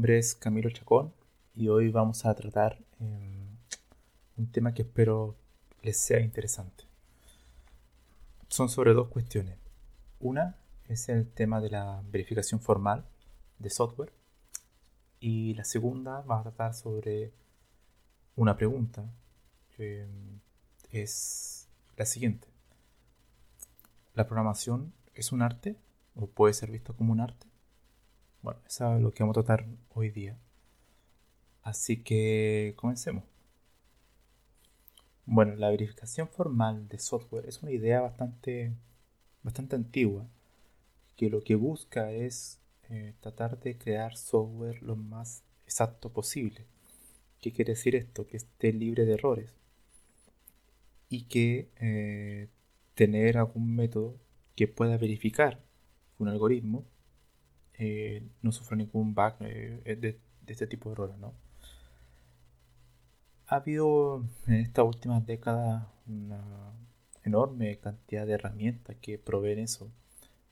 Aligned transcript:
nombre 0.00 0.16
es 0.16 0.34
Camilo 0.34 0.70
Chacón 0.70 1.12
y 1.54 1.68
hoy 1.68 1.90
vamos 1.90 2.24
a 2.24 2.34
tratar 2.34 2.78
em, 3.00 3.54
un 4.38 4.50
tema 4.50 4.72
que 4.72 4.80
espero 4.80 5.36
les 5.82 5.98
sea 5.98 6.20
interesante. 6.20 6.84
Son 8.48 8.70
sobre 8.70 8.94
dos 8.94 9.08
cuestiones. 9.08 9.58
Una 10.18 10.56
es 10.88 11.10
el 11.10 11.28
tema 11.30 11.60
de 11.60 11.68
la 11.68 12.02
verificación 12.10 12.62
formal 12.62 13.04
de 13.58 13.68
software 13.68 14.10
y 15.20 15.52
la 15.52 15.64
segunda 15.64 16.22
va 16.22 16.40
a 16.40 16.44
tratar 16.44 16.72
sobre 16.72 17.34
una 18.36 18.56
pregunta 18.56 19.04
que 19.76 20.06
es 20.92 21.68
la 21.98 22.06
siguiente. 22.06 22.48
¿La 24.14 24.26
programación 24.26 24.94
es 25.14 25.30
un 25.30 25.42
arte 25.42 25.76
o 26.14 26.26
puede 26.26 26.54
ser 26.54 26.70
visto 26.70 26.96
como 26.96 27.12
un 27.12 27.20
arte? 27.20 27.49
Bueno, 28.42 28.60
eso 28.66 28.96
es 28.96 29.02
lo 29.02 29.10
que 29.12 29.22
vamos 29.22 29.36
a 29.36 29.42
tratar 29.42 29.66
hoy 29.94 30.10
día. 30.10 30.36
Así 31.62 32.02
que 32.02 32.74
comencemos. 32.76 33.24
Bueno, 35.26 35.54
la 35.56 35.70
verificación 35.70 36.28
formal 36.28 36.88
de 36.88 36.98
software 36.98 37.46
es 37.46 37.62
una 37.62 37.70
idea 37.70 38.00
bastante, 38.00 38.72
bastante 39.42 39.76
antigua 39.76 40.26
que 41.16 41.30
lo 41.30 41.42
que 41.42 41.54
busca 41.54 42.10
es 42.12 42.58
eh, 42.88 43.14
tratar 43.20 43.60
de 43.60 43.76
crear 43.76 44.16
software 44.16 44.82
lo 44.82 44.96
más 44.96 45.44
exacto 45.66 46.10
posible. 46.10 46.64
¿Qué 47.40 47.52
quiere 47.52 47.74
decir 47.74 47.94
esto? 47.94 48.26
Que 48.26 48.38
esté 48.38 48.72
libre 48.72 49.04
de 49.04 49.14
errores 49.14 49.54
y 51.10 51.24
que 51.24 51.68
eh, 51.76 52.48
tener 52.94 53.36
algún 53.38 53.74
método 53.76 54.16
que 54.56 54.66
pueda 54.68 54.96
verificar 54.96 55.60
un 56.18 56.28
algoritmo 56.28 56.84
eh, 57.82 58.22
no 58.42 58.52
sufre 58.52 58.76
ningún 58.76 59.14
bug 59.14 59.36
eh, 59.40 59.96
de, 59.98 60.20
este 60.46 60.66
tipo 60.66 60.90
de 60.90 60.92
errores, 60.92 61.16
¿no? 61.16 61.32
Ha 63.46 63.56
habido 63.56 64.22
en 64.46 64.56
estas 64.56 64.84
últimas 64.84 65.24
décadas 65.24 65.86
una 66.06 66.74
enorme 67.24 67.78
cantidad 67.78 68.26
de 68.26 68.34
herramientas 68.34 68.96
que 69.00 69.18
proveen 69.18 69.60
eso, 69.60 69.90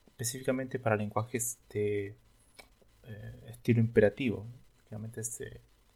específicamente 0.06 0.78
para 0.78 0.96
lenguajes 0.96 1.58
de 1.68 2.16
eh, 3.02 3.44
estilo 3.48 3.80
imperativo. 3.80 4.46
Realmente 4.88 5.20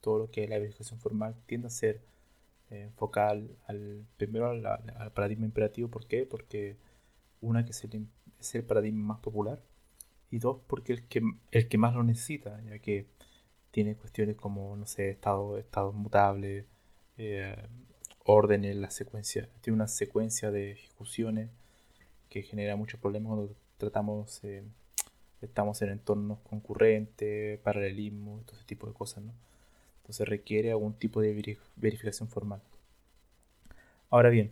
todo 0.02 0.18
lo 0.18 0.30
que 0.30 0.44
es 0.44 0.50
la 0.50 0.58
verificación 0.58 1.00
formal 1.00 1.34
tiende 1.46 1.68
a 1.68 1.70
ser 1.70 2.02
focal 2.96 3.56
al, 3.66 4.06
primero 4.16 4.50
al, 4.50 5.12
paradigma 5.12 5.46
imperativo. 5.46 5.88
¿Por 5.88 6.06
qué? 6.06 6.26
Porque 6.26 6.76
una 7.40 7.64
que 7.64 7.72
es 7.72 8.54
el 8.54 8.64
paradigma 8.64 9.14
más 9.14 9.20
popular 9.20 9.62
y 10.32 10.38
dos, 10.38 10.60
porque 10.66 10.94
el 10.94 11.06
que, 11.06 11.20
el 11.50 11.68
que 11.68 11.78
más 11.78 11.94
lo 11.94 12.02
necesita, 12.02 12.60
ya 12.62 12.78
que 12.78 13.06
tiene 13.70 13.94
cuestiones 13.96 14.36
como, 14.36 14.74
no 14.76 14.86
sé, 14.86 15.10
estado, 15.10 15.58
estado 15.58 15.92
mutable, 15.92 16.66
eh, 17.18 17.54
orden 18.24 18.64
en 18.64 18.80
la 18.80 18.90
secuencia, 18.90 19.48
tiene 19.60 19.76
una 19.76 19.88
secuencia 19.88 20.50
de 20.50 20.72
ejecuciones 20.72 21.50
que 22.30 22.42
genera 22.42 22.76
muchos 22.76 22.98
problemas 22.98 23.28
cuando 23.28 23.54
tratamos, 23.76 24.42
eh, 24.44 24.64
estamos 25.42 25.82
en 25.82 25.90
entornos 25.90 26.38
concurrentes, 26.40 27.58
paralelismo, 27.60 28.42
todo 28.46 28.56
ese 28.56 28.64
tipo 28.64 28.86
de 28.86 28.94
cosas, 28.94 29.22
¿no? 29.24 29.34
Entonces 29.98 30.26
requiere 30.26 30.70
algún 30.70 30.94
tipo 30.94 31.20
de 31.20 31.58
verificación 31.76 32.28
formal. 32.28 32.62
Ahora 34.08 34.30
bien, 34.30 34.50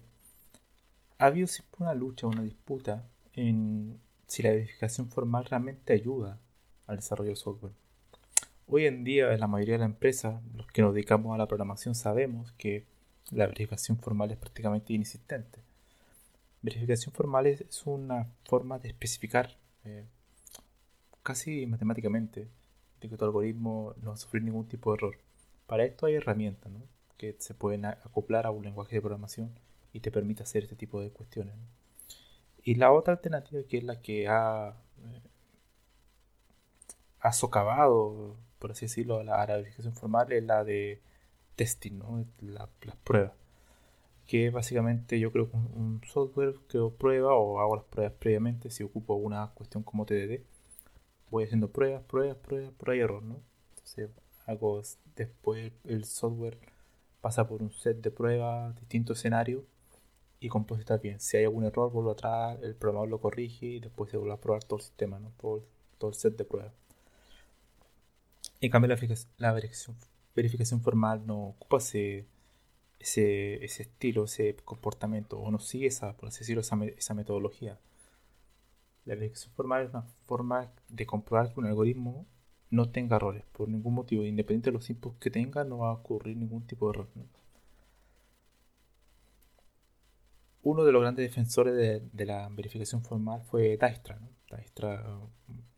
ha 1.18 1.26
habido 1.26 1.46
siempre 1.46 1.76
una 1.84 1.94
lucha, 1.94 2.26
una 2.26 2.42
disputa 2.42 3.08
en, 3.32 3.98
si 4.30 4.44
la 4.44 4.50
verificación 4.50 5.08
formal 5.08 5.44
realmente 5.44 5.92
ayuda 5.92 6.38
al 6.86 6.94
desarrollo 6.94 7.30
de 7.30 7.36
software. 7.36 7.72
Hoy 8.68 8.86
en 8.86 9.02
día, 9.02 9.32
en 9.32 9.40
la 9.40 9.48
mayoría 9.48 9.74
de 9.74 9.80
las 9.80 9.90
empresas, 9.90 10.40
los 10.54 10.68
que 10.68 10.82
nos 10.82 10.94
dedicamos 10.94 11.34
a 11.34 11.36
la 11.36 11.48
programación 11.48 11.96
sabemos 11.96 12.52
que 12.52 12.84
la 13.32 13.48
verificación 13.48 13.98
formal 13.98 14.30
es 14.30 14.36
prácticamente 14.36 14.92
inexistente. 14.92 15.58
Verificación 16.62 17.12
formal 17.12 17.48
es 17.48 17.82
una 17.84 18.28
forma 18.44 18.78
de 18.78 18.90
especificar 18.90 19.56
eh, 19.84 20.04
casi 21.24 21.66
matemáticamente 21.66 22.46
que 23.00 23.08
tu 23.08 23.24
algoritmo 23.24 23.94
no 24.00 24.10
va 24.10 24.14
a 24.14 24.16
sufrir 24.16 24.44
ningún 24.44 24.68
tipo 24.68 24.92
de 24.92 24.98
error. 24.98 25.18
Para 25.66 25.84
esto 25.84 26.06
hay 26.06 26.14
herramientas 26.14 26.70
que 27.16 27.34
se 27.40 27.54
pueden 27.54 27.84
acoplar 27.84 28.46
a 28.46 28.52
un 28.52 28.62
lenguaje 28.62 28.94
de 28.94 29.00
programación 29.00 29.50
y 29.92 29.98
te 29.98 30.12
permite 30.12 30.44
hacer 30.44 30.62
este 30.62 30.76
tipo 30.76 31.00
de 31.00 31.10
cuestiones. 31.10 31.56
Y 32.64 32.74
la 32.76 32.92
otra 32.92 33.14
alternativa 33.14 33.62
que 33.68 33.78
es 33.78 33.84
la 33.84 34.00
que 34.00 34.28
ha, 34.28 34.76
eh, 35.02 35.22
ha 37.20 37.32
socavado, 37.32 38.36
por 38.58 38.72
así 38.72 38.86
decirlo, 38.86 39.20
a 39.20 39.24
la, 39.24 39.46
verificación 39.46 39.94
formal 39.94 40.32
es 40.32 40.44
la 40.44 40.64
de 40.64 41.02
testing, 41.56 41.98
¿no? 41.98 42.24
las 42.40 42.96
pruebas. 43.04 43.32
Que 44.26 44.50
básicamente 44.50 45.18
yo 45.18 45.32
creo 45.32 45.50
que 45.50 45.56
un, 45.56 46.00
software 46.06 46.54
que 46.68 46.78
prueba 46.98 47.34
o 47.34 47.60
hago 47.60 47.76
las 47.76 47.84
pruebas 47.86 48.14
previamente, 48.18 48.70
si 48.70 48.84
ocupo 48.84 49.14
una 49.14 49.48
cuestión 49.54 49.82
como 49.82 50.06
TDD, 50.06 50.42
voy 51.30 51.44
haciendo 51.44 51.70
pruebas, 51.70 52.02
pruebas, 52.04 52.36
pruebas, 52.38 52.72
prueba 52.78 52.96
y 52.96 53.00
error, 53.00 53.22
¿no? 53.22 53.42
Entonces 53.70 54.10
hago 54.46 54.82
después 55.16 55.72
el 55.84 56.04
software 56.04 56.58
pasa 57.20 57.46
por 57.48 57.62
un 57.62 57.72
set 57.72 58.00
de 58.00 58.10
pruebas, 58.10 58.74
distintos 58.76 59.18
escenarios 59.18 59.64
y 60.40 60.48
compositar 60.48 61.00
bien. 61.00 61.20
Si 61.20 61.36
hay 61.36 61.44
algún 61.44 61.64
error, 61.64 61.92
vuelvo 61.92 62.12
atrás, 62.12 62.58
el 62.62 62.74
programador 62.74 63.10
lo 63.10 63.20
corrige 63.20 63.66
y 63.66 63.80
después 63.80 64.10
se 64.10 64.16
vuelve 64.16 64.34
a 64.34 64.40
probar 64.40 64.64
todo 64.64 64.78
el 64.78 64.84
sistema, 64.84 65.20
¿no? 65.20 65.32
todo, 65.38 66.08
el 66.08 66.14
set 66.14 66.36
de 66.36 66.44
pruebas. 66.44 66.72
En 68.60 68.70
cambio, 68.70 68.88
la, 69.38 69.52
verificación, 70.34 70.80
formal 70.80 71.26
no 71.26 71.48
ocupa 71.48 71.78
ese, 71.78 72.26
ese, 72.98 73.64
estilo, 73.64 74.24
ese 74.24 74.56
comportamiento, 74.64 75.38
o 75.38 75.50
no 75.50 75.58
sigue 75.58 75.86
esa, 75.86 76.16
por 76.16 76.28
así 76.28 76.40
decirlo, 76.40 76.62
esa 76.62 77.14
metodología. 77.14 77.78
La 79.04 79.14
verificación 79.14 79.52
formal 79.54 79.84
es 79.84 79.90
una 79.90 80.02
forma 80.24 80.72
de 80.88 81.06
comprobar 81.06 81.52
que 81.52 81.60
un 81.60 81.66
algoritmo 81.66 82.26
no 82.70 82.90
tenga 82.90 83.16
errores 83.16 83.44
por 83.52 83.68
ningún 83.68 83.94
motivo, 83.94 84.24
independiente 84.24 84.70
de 84.70 84.74
los 84.74 84.88
inputs 84.88 85.18
que 85.18 85.30
tenga, 85.30 85.64
no 85.64 85.78
va 85.78 85.90
a 85.90 85.94
ocurrir 85.94 86.36
ningún 86.36 86.66
tipo 86.66 86.86
de 86.86 86.98
error. 86.98 87.08
Uno 90.62 90.84
de 90.84 90.92
los 90.92 91.00
grandes 91.00 91.26
defensores 91.28 91.74
de, 91.74 92.26
la 92.26 92.48
verificación 92.50 93.02
formal 93.02 93.42
fue 93.42 93.78
Dijkstra. 93.80 94.18
Dijkstra, 94.50 95.18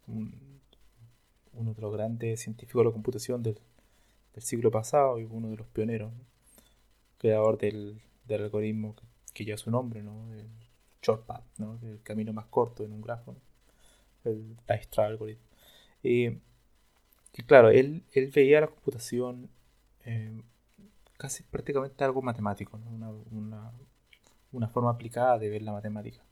uno 0.07 1.75
de 1.75 1.81
los 1.81 1.93
grandes 1.93 2.41
científicos 2.41 2.81
de 2.81 2.85
la 2.87 2.93
computación 2.93 3.43
del, 3.43 3.59
siglo 4.39 4.71
pasado 4.71 5.21
y 5.21 5.25
uno 5.25 5.51
de 5.51 5.57
los 5.57 5.67
pioneros, 5.69 6.13
creador 7.19 7.59
del, 7.59 8.01
algoritmo 8.31 8.97
que, 9.35 9.45
lleva 9.45 9.59
su 9.59 9.71
nombre, 9.71 10.03
¿no? 10.03 10.33
el 10.33 10.49
shortcut, 11.03 11.45
¿no? 11.59 11.79
el 11.83 12.03
camino 12.03 12.33
más 12.33 12.47
corto 12.47 12.85
en 12.85 12.93
un 12.93 13.03
grafo, 13.03 13.37
el 14.25 14.57
Dijkstra 14.69 15.07
algoritmo. 15.07 15.45
y 16.03 16.31
claro, 17.47 17.71
él, 17.71 18.05
veía 18.35 18.63
la 18.63 18.69
computación 18.69 19.51
eh, 20.05 20.43
casi 21.19 21.45
prácticamente 21.45 22.03
algo 22.03 22.23
matemático, 22.23 22.81
una, 23.31 23.73
forma 24.69 24.91
aplicada 24.91 25.39
de 25.39 25.49
ver 25.49 25.63
la 25.63 25.73
matemática. 25.73 26.23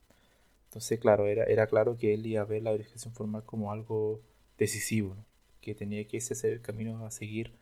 Entonces, 0.65 1.01
claro, 1.01 1.27
era, 1.27 1.45
era 1.45 1.67
claro 1.67 1.97
que 1.97 2.15
él 2.15 2.27
iba 2.27 2.43
a 2.43 2.45
ver 2.45 2.63
la 2.63 2.71
verificación 2.71 3.13
formal 3.13 3.45
como 3.45 3.73
algo 3.73 4.21
decisivo, 4.57 5.17
que 5.61 5.75
tenía 5.75 6.07
que 6.07 6.19
ese 6.19 6.35
ser 6.35 6.53
el 6.53 6.61
camino 6.61 7.05
a 7.05 7.11
seguir 7.11 7.53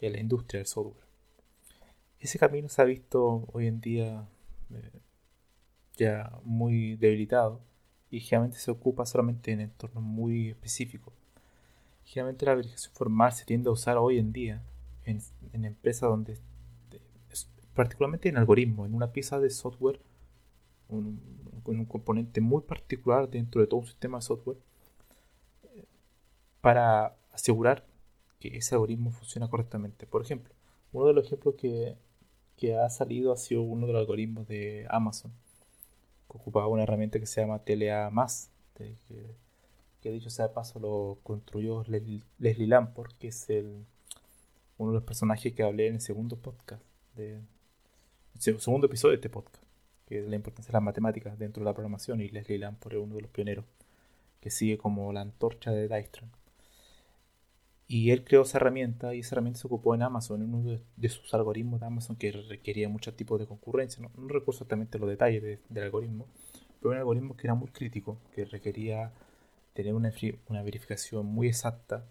en 0.00 0.12
la 0.12 0.20
industria 0.20 0.58
del 0.58 0.66
software. 0.66 1.04
Ese 2.18 2.38
camino 2.38 2.68
se 2.68 2.80
ha 2.82 2.84
visto 2.84 3.44
hoy 3.52 3.66
en 3.66 3.80
día 3.80 4.26
eh, 4.70 5.00
ya 5.96 6.32
muy 6.44 6.96
debilitado 6.96 7.60
y 8.10 8.20
generalmente 8.20 8.58
se 8.58 8.70
ocupa 8.70 9.06
solamente 9.06 9.52
en 9.52 9.60
entornos 9.60 10.02
muy 10.02 10.50
específicos. 10.50 11.12
Generalmente 12.04 12.46
la 12.46 12.54
verificación 12.54 12.94
formal 12.94 13.32
se 13.32 13.44
tiende 13.44 13.68
a 13.68 13.72
usar 13.72 13.98
hoy 13.98 14.18
en 14.18 14.32
día 14.32 14.62
en 15.04 15.64
empresas 15.64 16.08
donde 16.08 16.38
particularmente 17.80 18.28
en 18.28 18.36
algoritmos, 18.36 18.86
en 18.86 18.94
una 18.94 19.10
pieza 19.10 19.40
de 19.40 19.48
software, 19.48 20.02
un, 20.90 21.18
un 21.64 21.86
componente 21.86 22.42
muy 22.42 22.60
particular 22.60 23.30
dentro 23.30 23.62
de 23.62 23.66
todo 23.66 23.80
un 23.80 23.86
sistema 23.86 24.18
de 24.18 24.22
software, 24.22 24.58
para 26.60 27.16
asegurar 27.32 27.86
que 28.38 28.48
ese 28.54 28.74
algoritmo 28.74 29.12
funciona 29.12 29.48
correctamente. 29.48 30.06
Por 30.06 30.20
ejemplo, 30.20 30.52
uno 30.92 31.06
de 31.06 31.14
los 31.14 31.24
ejemplos 31.24 31.54
que, 31.54 31.96
que 32.58 32.76
ha 32.76 32.90
salido 32.90 33.32
ha 33.32 33.38
sido 33.38 33.62
uno 33.62 33.86
de 33.86 33.94
los 33.94 34.00
algoritmos 34.00 34.46
de 34.46 34.86
Amazon, 34.90 35.32
que 36.30 36.36
ocupaba 36.36 36.68
una 36.68 36.82
herramienta 36.82 37.18
que 37.18 37.24
se 37.24 37.40
llama 37.40 37.60
TLA+, 37.60 38.12
que, 38.74 38.94
que 40.02 40.10
dicho 40.10 40.28
sea 40.28 40.48
de 40.48 40.52
paso 40.54 40.78
lo 40.80 41.18
construyó 41.22 41.82
Leslie, 41.88 42.66
Lamport, 42.66 43.16
que 43.16 43.28
es 43.28 43.48
el, 43.48 43.86
uno 44.76 44.90
de 44.90 44.96
los 44.96 45.04
personajes 45.04 45.54
que 45.54 45.62
hablé 45.62 45.86
en 45.86 45.94
el 45.94 46.00
segundo 46.02 46.36
podcast 46.36 46.82
de, 47.16 47.40
segundo 48.40 48.86
episodio 48.86 49.10
de 49.10 49.16
este 49.16 49.28
podcast, 49.28 49.62
que 50.06 50.20
es 50.20 50.26
la 50.26 50.34
importancia 50.34 50.72
de 50.72 50.76
las 50.76 50.82
matemáticas 50.82 51.38
dentro 51.38 51.60
de 51.60 51.66
la 51.66 51.74
programación, 51.74 52.22
y 52.22 52.28
Leslie 52.30 52.58
Lamport 52.58 52.94
es 52.94 53.00
uno 53.02 53.16
de 53.16 53.22
los 53.22 53.30
pioneros, 53.30 53.66
que 54.40 54.50
sigue 54.50 54.78
como 54.78 55.12
la 55.12 55.20
antorcha 55.20 55.70
de 55.72 55.88
Dijkstra. 55.88 56.26
Y 57.86 58.12
él 58.12 58.24
creó 58.24 58.42
esa 58.42 58.58
herramienta 58.58 59.14
y 59.14 59.20
esa 59.20 59.34
herramienta 59.34 59.60
se 59.60 59.66
ocupó 59.66 59.94
en 59.94 60.02
Amazon, 60.02 60.42
en 60.42 60.54
uno 60.54 60.80
de, 60.96 61.08
sus 61.08 61.34
algoritmos 61.34 61.80
de 61.80 61.86
Amazon 61.86 62.16
que 62.16 62.32
requería 62.32 62.88
muchos 62.88 63.14
tipos 63.14 63.38
de 63.38 63.46
concurrencia. 63.46 64.00
No, 64.02 64.08
recuerdo 64.28 64.52
exactamente 64.52 64.98
los 64.98 65.10
detalles 65.10 65.60
del 65.68 65.84
algoritmo, 65.84 66.26
pero 66.80 66.92
un 66.92 66.96
algoritmo 66.96 67.36
que 67.36 67.46
era 67.46 67.54
muy 67.54 67.68
crítico, 67.68 68.16
que 68.34 68.44
requería 68.46 69.12
tener 69.74 69.92
una, 69.92 70.12
una 70.48 70.62
verificación 70.62 71.26
muy 71.26 71.48
exacta 71.48 72.06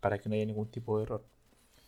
para 0.00 0.18
que 0.18 0.28
no 0.28 0.34
haya 0.34 0.46
ningún 0.46 0.68
tipo 0.68 0.98
de 0.98 1.04
error 1.04 1.33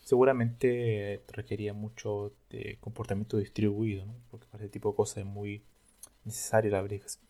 seguramente 0.07 1.25
requería 1.27 1.75
mucho 1.75 2.33
de 2.49 2.79
comportamiento 2.81 3.39
distribuido, 3.39 4.07
porque 4.31 4.47
para 4.47 4.63
ese 4.63 4.71
tipo 4.71 4.91
de 4.91 4.95
cosas 4.95 5.17
es 5.19 5.27
muy 5.27 5.65
necesaria 6.25 6.71
la 6.71 6.87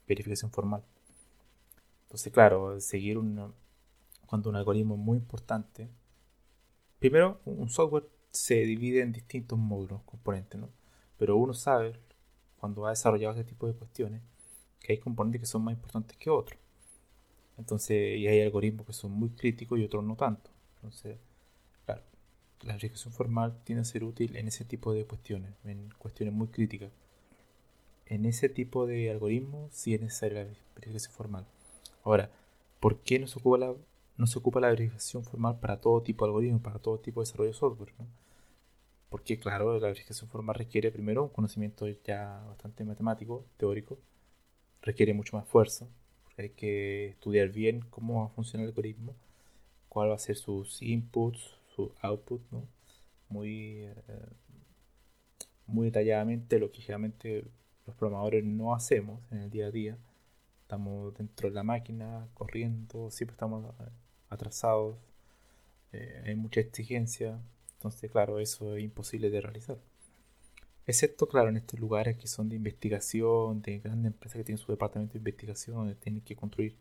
verificación 0.06 0.50
formal. 0.50 0.84
Entonces, 2.02 2.30
claro, 2.30 2.78
seguir 2.78 3.16
un, 3.16 3.54
cuando 4.26 4.50
un 4.50 4.56
algoritmo 4.56 4.94
es 4.94 5.00
muy 5.00 5.16
importante, 5.16 5.88
primero, 6.98 7.40
un 7.46 7.70
software 7.70 8.10
se 8.30 8.56
divide 8.56 9.00
en 9.00 9.12
distintos 9.12 9.58
módulos, 9.58 10.02
componentes, 10.02 10.60
¿no? 10.60 10.68
pero 11.16 11.38
uno 11.38 11.54
sabe, 11.54 11.94
cuando 12.58 12.84
ha 12.84 12.90
desarrollado 12.90 13.32
este 13.36 13.48
tipo 13.48 13.66
de 13.66 13.72
cuestiones, 13.72 14.20
que 14.80 14.92
hay 14.92 14.98
componentes 14.98 15.40
que 15.40 15.46
son 15.46 15.64
más 15.64 15.72
importantes 15.72 16.14
que 16.18 16.28
otros. 16.28 16.60
Entonces, 17.56 18.18
y 18.18 18.26
hay 18.26 18.42
algoritmos 18.42 18.84
que 18.84 18.92
son 18.92 19.12
muy 19.12 19.30
críticos 19.30 19.78
y 19.78 19.84
otros 19.84 20.04
no 20.04 20.14
tanto. 20.14 20.50
Entonces, 20.74 21.16
la 22.62 22.74
verificación 22.74 23.12
formal 23.12 23.58
tiene 23.64 23.82
a 23.82 23.84
ser 23.84 24.04
útil 24.04 24.36
en 24.36 24.48
ese 24.48 24.64
tipo 24.64 24.92
de 24.92 25.04
cuestiones, 25.04 25.52
en 25.64 25.90
cuestiones 25.98 26.34
muy 26.34 26.48
críticas. 26.48 26.90
En 28.06 28.24
ese 28.24 28.48
tipo 28.48 28.86
de 28.86 29.10
algoritmos 29.10 29.72
sí 29.72 29.94
es 29.94 30.00
necesaria 30.00 30.44
la 30.44 30.50
verificación 30.74 31.12
formal. 31.12 31.46
Ahora, 32.04 32.30
¿por 32.80 33.00
qué 33.00 33.18
no 33.18 33.26
se 33.26 33.38
ocupa 33.38 33.58
la, 33.58 33.74
no 34.16 34.26
se 34.26 34.38
ocupa 34.38 34.60
la 34.60 34.68
verificación 34.68 35.24
formal 35.24 35.58
para 35.58 35.80
todo 35.80 36.02
tipo 36.02 36.24
de 36.24 36.30
algoritmos, 36.30 36.62
para 36.62 36.78
todo 36.78 36.98
tipo 36.98 37.20
de 37.20 37.26
desarrollo 37.26 37.50
de 37.50 37.56
software? 37.56 37.92
Porque, 39.10 39.38
claro, 39.38 39.78
la 39.78 39.88
verificación 39.88 40.30
formal 40.30 40.56
requiere 40.56 40.90
primero 40.90 41.24
un 41.24 41.28
conocimiento 41.30 41.86
ya 42.04 42.42
bastante 42.48 42.84
matemático, 42.84 43.44
teórico, 43.56 43.98
requiere 44.82 45.14
mucho 45.14 45.36
más 45.36 45.46
esfuerzo, 45.46 45.88
porque 46.24 46.42
hay 46.42 46.50
que 46.50 47.08
estudiar 47.08 47.48
bien 47.48 47.84
cómo 47.90 48.20
va 48.20 48.26
a 48.26 48.30
funcionar 48.30 48.64
el 48.64 48.70
algoritmo, 48.70 49.14
cuál 49.88 50.10
va 50.10 50.14
a 50.14 50.18
ser 50.18 50.36
sus 50.36 50.82
inputs, 50.82 51.56
su 51.76 51.92
output. 52.00 52.42
Muy, 53.28 53.84
eh, 53.84 54.28
muy 55.66 55.86
detalladamente, 55.86 56.58
lo 56.58 56.70
que 56.70 56.80
generalmente 56.80 57.44
los 57.86 57.94
programadores 57.96 58.44
no 58.44 58.74
hacemos 58.74 59.20
en 59.30 59.38
el 59.38 59.50
día 59.50 59.66
a 59.66 59.70
día. 59.70 59.98
Estamos 60.62 61.14
dentro 61.14 61.48
de 61.48 61.54
la 61.54 61.62
máquina, 61.62 62.28
corriendo, 62.34 63.10
siempre 63.10 63.34
estamos 63.34 63.74
eh, 63.80 63.88
atrasados, 64.30 64.96
eh, 65.92 66.24
hay 66.26 66.34
mucha 66.34 66.60
exigencia, 66.60 67.40
entonces 67.74 68.10
claro, 68.10 68.40
eso 68.40 68.76
es 68.76 68.82
imposible 68.82 69.30
de 69.30 69.40
realizar. 69.40 69.78
Excepto, 70.86 71.28
claro, 71.28 71.48
en 71.48 71.56
estos 71.56 71.78
lugares 71.80 72.16
que 72.16 72.26
son 72.28 72.48
de 72.48 72.56
investigación, 72.56 73.62
de 73.62 73.78
grandes 73.80 74.12
empresas 74.12 74.38
que 74.38 74.44
tienen 74.44 74.58
su 74.58 74.72
departamento 74.72 75.14
de 75.14 75.18
investigación, 75.18 75.94
tienen 75.96 76.20
que 76.22 76.36
construir 76.36 76.76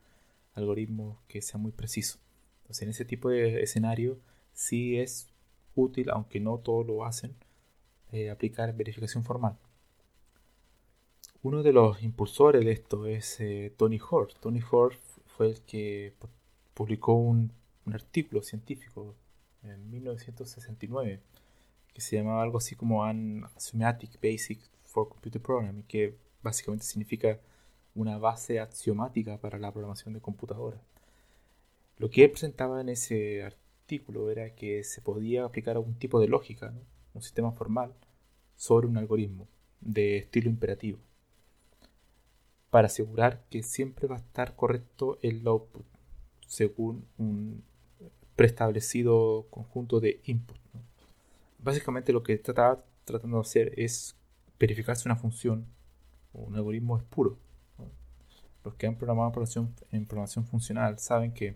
algoritmos 0.54 1.18
que 1.28 1.42
sean 1.42 1.62
muy 1.62 1.72
precisos. 1.72 2.20
Entonces, 2.62 2.84
en 2.84 2.90
ese 2.90 3.06
tipo 3.06 3.30
de 3.30 3.62
escenario, 3.62 4.20
sí 4.56 4.98
es 4.98 5.28
útil, 5.76 6.10
aunque 6.10 6.40
no 6.40 6.58
todos 6.58 6.88
lo 6.88 7.06
hacen, 7.06 7.36
eh, 8.12 8.32
aplicar 8.32 8.76
verificación 8.76 9.24
formal. 9.24 9.58
Uno 11.44 11.62
de 11.62 11.74
los 11.74 12.02
impulsores 12.02 12.66
de 12.66 12.72
esto 12.72 13.06
es 13.06 13.40
eh, 13.40 13.72
Tony 13.78 14.00
Hoare. 14.00 14.34
Tony 14.40 14.62
Hoare 14.62 14.98
fue 15.28 15.50
el 15.50 15.62
que 15.62 16.14
publicó 16.74 17.14
un, 17.14 17.52
artículo 17.94 18.42
científico 18.42 19.14
en 19.62 19.92
1969 19.92 21.20
que 21.94 22.02
se 22.02 22.16
llamaba 22.16 22.42
algo 22.42 22.58
así 22.58 22.76
como 22.76 23.04
An 23.04 23.44
Axiomatic 23.44 24.20
Basic 24.20 24.60
for 24.84 25.08
Computer 25.08 25.40
Programming, 25.40 25.84
que 25.84 26.18
básicamente 26.42 26.84
significa 26.84 27.40
una 27.94 28.18
base 28.18 28.60
axiomática 28.60 29.38
para 29.38 29.60
la 29.60 29.72
programación 29.72 30.16
de 30.16 30.20
computadoras. 30.20 30.82
Lo 31.98 32.10
que 32.10 32.24
él 32.24 32.32
presentaba 32.32 32.82
en 32.82 32.90
ese 32.90 33.44
artículo 33.44 33.65
era 33.88 34.56
que 34.56 34.84
se 34.84 35.02
podía 35.02 35.46
aplicar 35.46 35.76
algún 35.76 35.96
tipo 35.96 36.20
de 36.20 36.28
lógica, 36.28 36.74
un 37.14 37.22
sistema 37.22 37.52
formal, 37.52 37.94
sobre 38.56 38.88
un 38.88 38.98
algoritmo 38.98 39.48
de 39.82 40.18
estilo 40.18 40.50
imperativo, 40.50 41.00
para 42.70 42.88
asegurar 42.88 43.46
que 43.50 43.64
siempre 43.64 44.08
va 44.08 44.16
a 44.16 44.20
estar 44.20 44.56
correcto 44.56 45.20
el 45.22 45.46
output 45.48 45.86
según 46.48 47.06
un 47.18 47.64
preestablecido 48.36 49.48
conjunto 49.50 50.00
de 50.00 50.22
input. 50.26 50.58
Básicamente 51.60 52.12
lo 52.12 52.24
que 52.24 52.34
estaba 52.34 52.84
tratando 53.06 53.38
de 53.38 53.42
hacer 53.42 53.80
es 53.80 54.16
verificar 54.60 54.96
si 54.96 55.08
una 55.08 55.16
función 55.16 55.66
o 56.34 56.42
un 56.42 56.56
algoritmo 56.56 56.98
es 56.98 57.04
puro. 57.04 57.38
Los 58.64 58.76
que 58.76 58.88
han 58.88 58.98
programado 58.98 59.32
en 59.92 60.06
programación 60.06 60.46
funcional 60.46 60.98
saben 60.98 61.34
que 61.34 61.56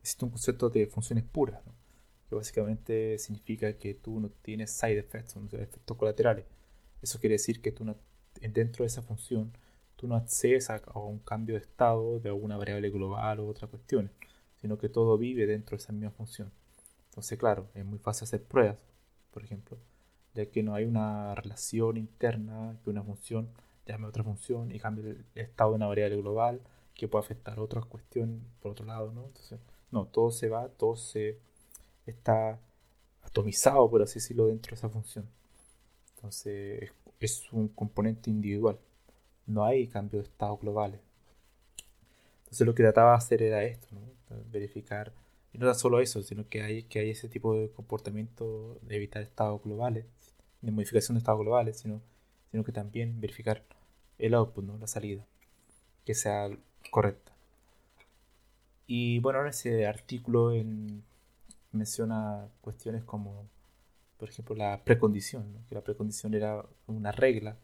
existe 0.00 0.24
un 0.24 0.30
concepto 0.30 0.70
de 0.70 0.86
funciones 0.86 1.24
puras, 1.24 1.60
que 2.28 2.34
básicamente 2.34 3.18
significa 3.18 3.72
que 3.78 3.94
tú 3.94 4.20
no 4.20 4.30
tienes 4.42 4.70
side 4.70 4.98
effects, 4.98 5.36
no 5.36 5.46
efectos 5.46 5.96
colaterales. 5.96 6.46
Eso 7.02 7.18
quiere 7.18 7.34
decir 7.34 7.60
que 7.60 7.72
tú 7.72 7.84
dentro 8.40 8.84
de 8.84 8.86
esa 8.86 9.02
función 9.02 9.52
tú 9.96 10.08
no 10.08 10.16
accedes 10.16 10.70
a, 10.70 10.80
un 10.94 11.18
cambio 11.18 11.56
de 11.56 11.60
estado 11.60 12.20
de 12.20 12.30
alguna 12.30 12.56
variable 12.56 12.88
global 12.88 13.40
o 13.40 13.46
otra 13.46 13.68
cuestión, 13.68 14.10
sino 14.56 14.78
que 14.78 14.88
todo 14.88 15.18
vive 15.18 15.46
dentro 15.46 15.76
de 15.76 15.82
esa 15.82 15.92
misma 15.92 16.10
función. 16.10 16.50
Entonces, 17.10 17.38
claro, 17.38 17.68
es 17.74 17.84
muy 17.84 17.98
fácil 17.98 18.24
hacer 18.24 18.42
pruebas, 18.42 18.78
por 19.30 19.44
ejemplo, 19.44 19.76
ya 20.34 20.46
que 20.46 20.62
no 20.62 20.74
hay 20.74 20.84
una 20.84 21.34
relación 21.34 21.98
interna 21.98 22.78
que 22.82 22.88
una 22.88 23.02
función 23.02 23.50
llame 23.84 24.06
a 24.06 24.08
otra 24.08 24.24
función 24.24 24.72
y 24.72 24.78
cambie 24.78 25.04
el 25.04 25.26
estado 25.34 25.70
de 25.72 25.76
una 25.76 25.86
variable 25.86 26.16
global 26.16 26.60
que 26.94 27.08
puede 27.08 27.24
afectar 27.24 27.58
a 27.58 27.62
otra 27.62 27.82
cuestión 27.82 28.42
por 28.60 28.72
otro 28.72 28.86
lado, 28.86 29.12
¿no? 29.12 29.26
Entonces, 29.26 29.60
no, 29.90 30.06
todo 30.06 30.30
se 30.30 30.48
va, 30.48 30.68
todo 30.68 30.96
se 30.96 31.38
está 32.06 32.58
atomizado, 33.22 33.88
por 33.90 34.02
así 34.02 34.14
decirlo, 34.14 34.46
dentro 34.46 34.70
de 34.70 34.76
esa 34.76 34.88
función. 34.88 35.26
Entonces 36.16 36.90
es, 37.20 37.52
un 37.52 37.68
componente 37.68 38.30
individual. 38.30 38.78
No 39.46 39.64
hay 39.64 39.88
cambio 39.88 40.20
de 40.20 40.26
estado 40.26 40.56
globales. 40.58 41.00
Entonces 42.40 42.66
lo 42.66 42.74
que 42.74 42.82
trataba 42.82 43.12
de 43.12 43.16
hacer 43.16 43.42
era 43.42 43.64
esto, 43.64 43.88
verificar 44.50 45.12
Y 45.52 45.58
no 45.58 45.66
tan 45.66 45.74
solo 45.74 46.00
eso, 46.00 46.22
sino 46.22 46.48
que 46.48 46.62
hay, 46.62 46.82
que 46.84 47.00
hay 47.00 47.10
ese 47.10 47.28
tipo 47.28 47.54
de 47.54 47.70
comportamiento 47.70 48.78
de 48.82 48.96
evitar 48.96 49.22
estados 49.22 49.62
globales, 49.62 50.06
de 50.62 50.70
modificación 50.72 51.16
de 51.16 51.20
estados 51.20 51.40
globales, 51.40 51.78
sino, 51.78 52.00
sino 52.50 52.64
que 52.64 52.72
también 52.72 53.20
verificar 53.20 53.64
el 54.18 54.34
output, 54.34 54.64
¿no? 54.64 54.78
la 54.78 54.86
salida, 54.86 55.26
que 56.04 56.14
sea 56.14 56.50
correcta. 56.90 57.32
Y 58.92 59.20
bueno, 59.20 59.42
en 59.42 59.46
ese 59.46 59.86
artículo 59.86 60.52
menciona 61.70 62.48
cuestiones 62.60 63.04
como, 63.04 63.48
por 64.16 64.28
ejemplo, 64.28 64.56
la 64.56 64.82
precondición, 64.82 65.64
que 65.68 65.76
la 65.76 65.84
precondición 65.84 66.34
era 66.34 66.66
una 66.88 67.12
regla, 67.12 67.56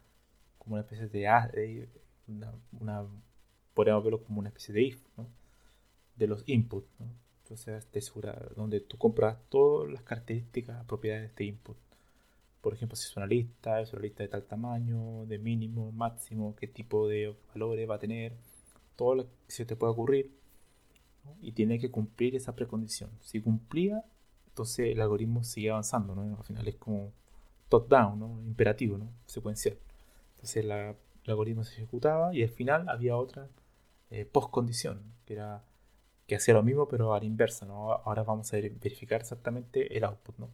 como 0.57 0.75
una 0.77 0.83
especie 0.83 1.09
de, 1.09 1.89
una, 2.29 2.55
una, 2.79 3.05
podríamos 3.75 4.05
verlo 4.05 4.23
como 4.23 4.39
una 4.39 4.51
especie 4.51 4.73
de 4.73 4.83
if, 4.83 5.05
de 6.15 6.29
los 6.29 6.45
inputs. 6.47 6.87
Entonces, 7.43 7.89
donde 8.55 8.79
tú 8.79 8.97
compras 8.97 9.37
todas 9.49 9.91
las 9.91 10.05
características, 10.05 10.85
propiedades 10.85 11.23
de 11.23 11.27
este 11.27 11.45
input. 11.45 11.77
Por 12.61 12.73
ejemplo, 12.73 12.95
si 12.95 13.09
es 13.09 13.17
una 13.17 13.27
lista, 13.27 13.81
es 13.81 13.93
una 13.93 14.03
lista 14.03 14.23
de 14.23 14.29
tal 14.29 14.45
tamaño, 14.45 15.27
de 15.27 15.39
mínimo, 15.41 15.91
máximo, 15.91 16.55
qué 16.55 16.69
tipo 16.69 17.09
de 17.09 17.35
valores 17.49 17.91
va 17.91 17.97
a 17.97 17.99
tener, 17.99 18.37
todo 18.95 19.17
lo 19.17 19.25
que 19.25 19.31
se 19.49 19.67
te 19.67 19.75
puede 19.75 19.93
ocurrir. 19.93 20.46
Y 21.41 21.53
tiene 21.53 21.79
que 21.79 21.91
cumplir 21.91 22.37
esa 22.37 22.55
precondición. 22.55 23.11
Si 23.21 23.41
cumplía, 23.41 24.05
entonces 24.49 24.93
el 24.93 25.01
algoritmo 25.01 25.45
sigue 25.45 25.71
avanzando. 25.71 26.15
¿no? 26.15 26.37
Al 26.37 26.45
final 26.45 26.67
es 26.69 26.77
como 26.77 27.13
top-down, 27.69 28.19
¿no? 28.19 28.43
imperativo, 28.43 28.99
¿no? 28.99 29.11
secuencial. 29.27 29.77
Entonces 30.35 30.65
el 30.65 30.73
algoritmo 31.27 31.65
se 31.65 31.75
ejecutaba 31.75 32.35
y 32.35 32.43
al 32.43 32.49
final 32.51 32.89
había 32.89 33.17
otra 33.17 33.49
eh, 34.11 34.25
post-condición, 34.25 35.01
que 35.25 35.35
era 35.35 35.65
que 36.27 36.37
hacía 36.37 36.55
lo 36.55 36.63
mismo 36.63 36.89
pero 36.89 37.15
a 37.15 37.21
la 37.21 37.25
inversa, 37.25 37.67
¿no? 37.67 37.93
Ahora 37.93 38.25
vamos 38.25 38.53
a 38.53 38.57
verificar 38.57 39.21
exactamente 39.21 39.97
el 39.97 40.05
output, 40.05 40.39
¿no? 40.39 40.51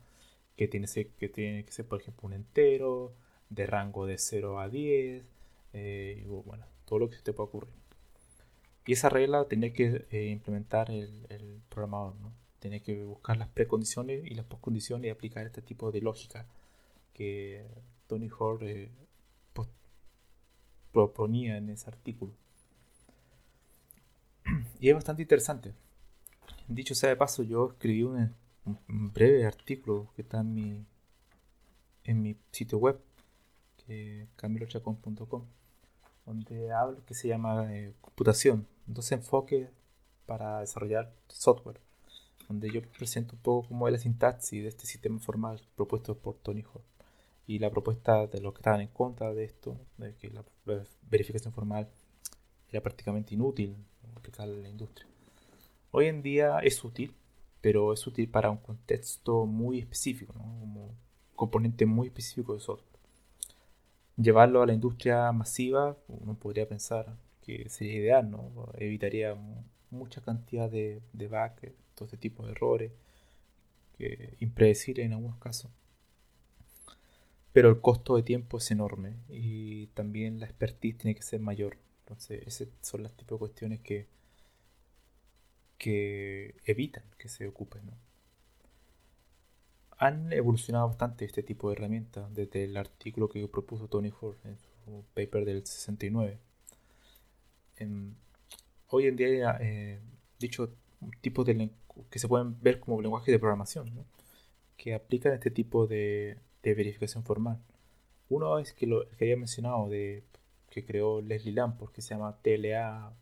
Que 0.56 0.68
tiene, 0.68 0.86
que 1.18 1.28
tiene 1.28 1.64
que 1.64 1.72
ser, 1.72 1.86
por 1.86 2.00
ejemplo, 2.00 2.26
un 2.26 2.34
entero, 2.34 3.14
de 3.48 3.66
rango 3.66 4.06
de 4.06 4.18
0 4.18 4.60
a 4.60 4.68
10, 4.68 5.24
eh, 5.72 6.22
y 6.22 6.26
bueno, 6.26 6.66
todo 6.84 6.98
lo 7.00 7.08
que 7.08 7.16
se 7.16 7.22
te 7.22 7.32
pueda 7.32 7.48
ocurrir. 7.48 7.74
Y 8.84 8.92
esa 8.92 9.08
regla 9.08 9.46
tenía 9.46 9.72
que 9.72 10.06
eh, 10.10 10.26
implementar 10.26 10.90
el, 10.90 11.62
programador, 11.68 12.16
¿no? 12.16 12.32
Tenía 12.58 12.80
que 12.80 13.04
buscar 13.04 13.36
las 13.36 13.48
precondiciones 13.48 14.24
y 14.24 14.34
las 14.34 14.44
postcondiciones 14.46 15.06
y 15.06 15.10
aplicar 15.10 15.46
este 15.46 15.62
tipo 15.62 15.90
de 15.90 16.00
lógica 16.00 16.46
que 17.12 17.66
Tony 18.06 18.28
Hoare 18.28 18.84
eh, 18.84 18.90
proponía 20.92 21.56
en 21.56 21.70
ese 21.70 21.88
artículo. 21.88 22.32
Y 24.80 24.88
es 24.88 24.94
bastante 24.94 25.22
interesante. 25.22 25.74
Dicho 26.68 26.94
sea 26.94 27.10
de 27.10 27.16
paso, 27.16 27.42
yo 27.42 27.70
escribí 27.72 28.02
un, 28.02 28.34
breve 28.86 29.46
artículo 29.46 30.12
que 30.14 30.22
está 30.22 30.40
en 30.40 30.54
mi, 30.54 30.86
en 32.04 32.22
mi 32.22 32.36
sitio 32.50 32.78
web, 32.78 33.00
que 33.78 34.26
donde 36.26 36.72
hablo 36.72 37.04
que 37.04 37.14
se 37.14 37.28
llama 37.28 37.72
eh, 37.74 37.94
computación, 38.00 38.66
dos 38.86 39.10
enfoques 39.12 39.68
para 40.26 40.60
desarrollar 40.60 41.12
software, 41.28 41.80
donde 42.48 42.70
yo 42.70 42.82
presento 42.82 43.34
un 43.34 43.42
poco 43.42 43.68
cómo 43.68 43.88
es 43.88 43.92
la 43.92 43.98
sintaxis 43.98 44.62
de 44.62 44.68
este 44.68 44.86
sistema 44.86 45.18
formal 45.18 45.60
propuesto 45.76 46.16
por 46.16 46.36
Tony 46.36 46.62
Hawk 46.62 46.84
y 47.46 47.58
la 47.58 47.70
propuesta 47.70 48.26
de 48.26 48.40
los 48.40 48.52
que 48.52 48.58
estaban 48.58 48.80
en 48.80 48.88
contra 48.88 49.32
de 49.34 49.44
esto, 49.44 49.76
de 49.98 50.14
que 50.14 50.30
la 50.30 50.44
verificación 51.10 51.52
formal 51.52 51.88
era 52.68 52.80
prácticamente 52.82 53.34
inútil 53.34 53.76
aplicarla 54.16 54.54
en 54.54 54.62
la 54.62 54.68
industria. 54.68 55.06
Hoy 55.90 56.06
en 56.06 56.22
día 56.22 56.60
es 56.60 56.82
útil, 56.84 57.14
pero 57.60 57.92
es 57.92 58.06
útil 58.06 58.28
para 58.28 58.50
un 58.50 58.58
contexto 58.58 59.46
muy 59.46 59.78
específico, 59.80 60.32
como 60.32 60.94
componente 61.34 61.86
muy 61.86 62.08
específico 62.08 62.54
de 62.54 62.60
software. 62.60 62.91
Llevarlo 64.16 64.62
a 64.62 64.66
la 64.66 64.74
industria 64.74 65.32
masiva, 65.32 65.96
uno 66.08 66.34
podría 66.34 66.68
pensar 66.68 67.16
que 67.42 67.68
sería 67.68 67.94
ideal, 67.94 68.30
¿no? 68.30 68.70
evitaría 68.74 69.36
mucha 69.90 70.20
cantidad 70.20 70.70
de, 70.70 71.02
de 71.12 71.28
bugs, 71.28 71.72
todo 71.94 72.06
este 72.06 72.16
tipo 72.16 72.44
de 72.44 72.52
errores, 72.52 72.92
que 73.96 74.36
impredecibles 74.40 75.06
en 75.06 75.14
algunos 75.14 75.38
casos. 75.38 75.70
Pero 77.52 77.68
el 77.68 77.80
costo 77.80 78.16
de 78.16 78.22
tiempo 78.22 78.58
es 78.58 78.70
enorme 78.70 79.16
y 79.28 79.88
también 79.88 80.40
la 80.40 80.46
expertise 80.46 80.96
tiene 80.96 81.14
que 81.14 81.22
ser 81.22 81.40
mayor. 81.40 81.76
Entonces, 82.00 82.42
esas 82.46 82.68
son 82.80 83.02
las 83.02 83.12
tipos 83.12 83.36
de 83.36 83.40
cuestiones 83.40 83.80
que, 83.80 84.06
que 85.78 86.54
evitan 86.64 87.04
que 87.18 87.28
se 87.28 87.46
ocupen. 87.46 87.82
Han 90.02 90.32
evolucionado 90.32 90.88
bastante 90.88 91.24
este 91.24 91.44
tipo 91.44 91.68
de 91.68 91.76
herramientas 91.76 92.34
desde 92.34 92.64
el 92.64 92.76
artículo 92.76 93.28
que 93.28 93.46
propuso 93.46 93.86
Tony 93.86 94.10
Ford 94.10 94.34
en 94.42 94.58
su 94.58 95.04
paper 95.14 95.44
del 95.44 95.64
69. 95.64 96.38
hoy 98.88 99.06
en 99.06 99.14
día, 99.14 99.58
eh, 99.60 100.00
dicho 100.40 100.74
tipos 101.20 101.46
de 101.46 101.70
que 102.10 102.18
se 102.18 102.26
pueden 102.26 102.60
ver 102.60 102.80
como 102.80 103.00
lenguaje 103.00 103.30
de 103.30 103.38
programación, 103.38 103.92
que 104.76 104.92
aplican 104.92 105.34
este 105.34 105.52
tipo 105.52 105.86
de, 105.86 106.36
verificación 106.64 107.22
formal. 107.22 107.60
Uno 108.28 108.58
es 108.58 108.72
que 108.72 108.88
lo 108.88 109.08
que 109.10 109.26
había 109.26 109.36
mencionado 109.36 109.88
de 109.88 110.24
que 110.68 110.84
creó 110.84 111.20
Leslie 111.20 111.54
Lamport, 111.54 111.92
que 111.94 112.02
se 112.02 112.14
llama 112.14 112.38
TLA 112.42 113.12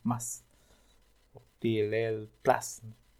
o 1.35 1.43
TLL 1.59 2.31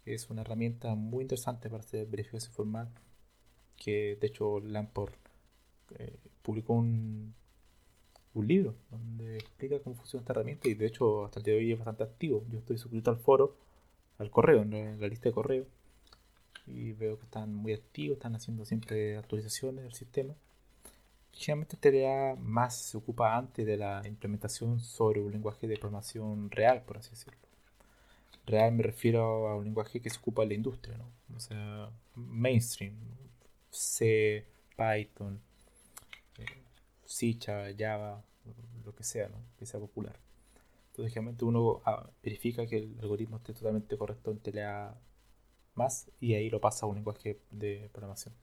que 0.03 0.15
es 0.15 0.31
una 0.31 0.41
herramienta 0.41 0.95
muy 0.95 1.21
interesante 1.21 1.69
para 1.69 1.83
hacer 1.83 2.07
verificación 2.07 2.53
formal, 2.53 2.89
que 3.83 4.15
de 4.21 4.27
hecho 4.27 4.59
Lamport 4.59 5.15
eh, 5.97 6.15
publicó 6.43 6.73
un, 6.73 7.33
un 8.35 8.47
libro 8.47 8.75
donde 8.91 9.37
explica 9.37 9.79
cómo 9.79 9.95
funciona 9.95 10.21
esta 10.21 10.33
herramienta 10.33 10.67
y 10.67 10.75
de 10.75 10.85
hecho 10.85 11.25
hasta 11.25 11.39
el 11.39 11.45
día 11.45 11.55
de 11.55 11.59
hoy 11.61 11.71
es 11.71 11.79
bastante 11.79 12.03
activo. 12.03 12.43
Yo 12.51 12.59
estoy 12.59 12.77
suscrito 12.77 13.09
al 13.09 13.17
foro, 13.17 13.55
al 14.19 14.29
correo, 14.29 14.61
en 14.61 15.01
la 15.01 15.07
lista 15.07 15.29
de 15.29 15.33
correo 15.33 15.65
y 16.67 16.91
veo 16.93 17.17
que 17.17 17.25
están 17.25 17.55
muy 17.55 17.73
activos, 17.73 18.17
están 18.17 18.35
haciendo 18.35 18.65
siempre 18.65 19.17
actualizaciones 19.17 19.83
del 19.83 19.93
sistema. 19.93 20.35
Generalmente 21.33 21.77
TDA 21.77 22.35
más 22.35 22.77
se 22.77 22.97
ocupa 22.97 23.35
antes 23.35 23.65
de 23.65 23.77
la 23.77 24.03
implementación 24.05 24.79
sobre 24.79 25.21
un 25.21 25.31
lenguaje 25.31 25.67
de 25.67 25.77
programación 25.77 26.51
real, 26.51 26.83
por 26.83 26.97
así 26.97 27.09
decirlo. 27.11 27.39
Real 28.45 28.73
me 28.73 28.83
refiero 28.83 29.47
a 29.47 29.55
un 29.55 29.65
lenguaje 29.65 30.01
que 30.01 30.09
se 30.09 30.19
ocupa 30.19 30.43
en 30.43 30.49
la 30.49 30.55
industria, 30.55 30.97
¿no? 30.97 31.05
O 31.35 31.39
sea, 31.39 31.89
mainstream, 32.15 32.93
C, 33.71 34.45
Python, 34.75 35.41
C, 37.05 37.37
Java, 37.41 38.23
lo 38.85 38.95
que 38.95 39.03
sea, 39.03 39.29
¿no? 39.29 39.37
Que 39.57 39.65
sea 39.65 39.79
popular. 39.79 40.19
Entonces, 40.89 41.13
generalmente 41.13 41.45
uno 41.45 41.81
ah, 41.85 42.09
verifica 42.21 42.67
que 42.67 42.77
el 42.77 42.97
algoritmo 43.01 43.37
esté 43.37 43.53
totalmente 43.53 43.97
correcto 43.97 44.31
en 44.31 44.39
TLA 44.39 44.95
más 45.75 46.11
y 46.19 46.33
ahí 46.33 46.49
lo 46.49 46.59
pasa 46.59 46.85
a 46.85 46.89
un 46.89 46.95
lenguaje 46.95 47.39
de 47.49 47.89
programación. 47.93 48.35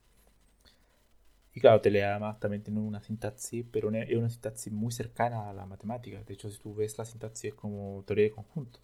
Y 1.53 1.59
claro, 1.61 1.81
más 2.19 2.39
también 2.39 2.63
tiene 2.63 2.79
una 2.79 3.01
sintaxis, 3.01 3.65
pero 3.71 3.91
es 3.91 4.15
una 4.15 4.29
sintaxis 4.29 4.71
muy 4.71 4.91
cercana 4.91 5.49
a 5.49 5.53
la 5.53 5.65
matemática. 5.65 6.23
De 6.23 6.33
hecho, 6.33 6.49
si 6.49 6.59
tú 6.59 6.75
ves 6.75 6.97
la 6.97 7.05
sintaxis 7.05 7.51
es 7.51 7.53
como 7.55 8.03
teoría 8.05 8.25
de 8.25 8.31
conjunto. 8.31 8.79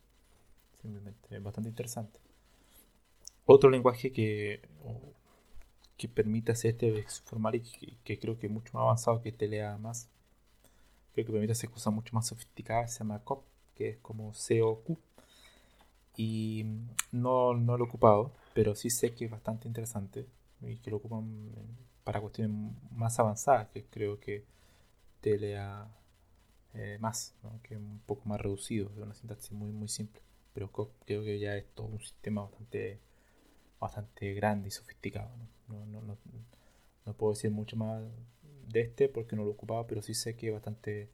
Simplemente 0.81 1.35
es 1.35 1.43
bastante 1.43 1.69
interesante. 1.69 2.19
Otro 3.45 3.69
lenguaje 3.69 4.11
que, 4.11 4.61
que 5.97 6.07
permite 6.07 6.51
hacer 6.51 6.71
este 6.83 7.05
formal 7.23 7.55
y 7.55 7.61
que, 8.03 8.19
creo 8.19 8.37
que 8.37 8.47
es 8.47 8.53
mucho 8.53 8.73
más 8.73 8.83
avanzado 8.83 9.21
que 9.21 9.31
TLA 9.31 9.77
más, 9.77 10.09
creo 11.13 11.25
que 11.25 11.31
permite 11.31 11.53
hacer 11.53 11.69
cosas 11.69 11.93
mucho 11.93 12.13
más 12.13 12.27
sofisticadas, 12.27 12.93
se 12.93 12.99
llama 12.99 13.19
COP, 13.23 13.43
que 13.75 13.89
es 13.89 13.97
como 13.97 14.31
COQ. 14.31 14.97
Y 16.17 16.65
no, 17.11 17.53
no 17.53 17.77
lo 17.77 17.85
he 17.85 17.87
ocupado, 17.87 18.31
pero 18.53 18.75
sí 18.75 18.89
sé 18.89 19.13
que 19.13 19.25
es 19.25 19.31
bastante 19.31 19.67
interesante 19.67 20.25
y 20.61 20.77
que 20.77 20.91
lo 20.91 20.97
ocupan 20.97 21.51
para 22.03 22.21
cuestiones 22.21 22.73
más 22.91 23.19
avanzadas, 23.19 23.67
que 23.69 23.83
creo 23.85 24.19
que 24.19 24.45
TLA 25.21 25.89
eh, 26.75 26.97
más, 26.99 27.33
que 27.63 27.75
es 27.75 27.79
un 27.79 28.01
poco 28.05 28.23
más 28.25 28.39
reducido, 28.39 28.89
es 28.91 28.97
una 28.97 29.13
sintaxis 29.13 29.51
muy, 29.51 29.71
muy 29.71 29.87
simple. 29.87 30.21
Pero 30.53 30.71
creo 30.71 31.23
que 31.23 31.39
ya 31.39 31.55
es 31.57 31.65
todo 31.73 31.87
un 31.87 31.99
sistema 31.99 32.43
bastante, 32.43 32.99
bastante 33.79 34.33
grande 34.33 34.69
y 34.69 34.71
sofisticado. 34.71 35.29
¿no? 35.67 35.85
No, 35.85 36.01
no, 36.01 36.17
no, 37.05 37.13
puedo 37.13 37.33
decir 37.33 37.51
mucho 37.51 37.75
más 37.75 38.03
de 38.67 38.81
este 38.81 39.09
porque 39.09 39.35
no 39.35 39.43
lo 39.43 39.51
ocupaba, 39.51 39.87
pero 39.87 40.01
sí 40.01 40.13
sé 40.13 40.35
que 40.35 40.47
es 40.47 40.53
bastante 40.53 41.09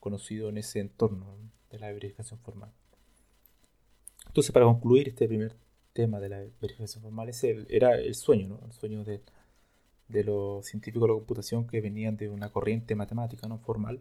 conocido 0.00 0.48
en 0.48 0.58
ese 0.58 0.80
entorno 0.80 1.36
de 1.70 1.78
la 1.78 1.92
verificación 1.92 2.38
formal. 2.40 2.72
Entonces, 4.26 4.52
para 4.52 4.66
concluir 4.66 5.08
este 5.08 5.26
primer 5.26 5.56
tema 5.92 6.20
de 6.20 6.28
la 6.28 6.38
verificación 6.60 7.02
formal, 7.02 7.28
ese 7.28 7.66
era 7.68 7.96
el 7.96 8.14
sueño, 8.14 8.60
el 8.64 8.72
sueño 8.72 9.04
de 9.04 9.22
de 10.08 10.24
los 10.24 10.66
científicos 10.66 11.02
de 11.02 11.08
la 11.08 11.14
computación 11.14 11.66
que 11.66 11.80
venían 11.80 12.16
de 12.16 12.28
una 12.28 12.50
corriente 12.50 12.94
matemática 12.94 13.46
no 13.46 13.58
formal 13.58 14.00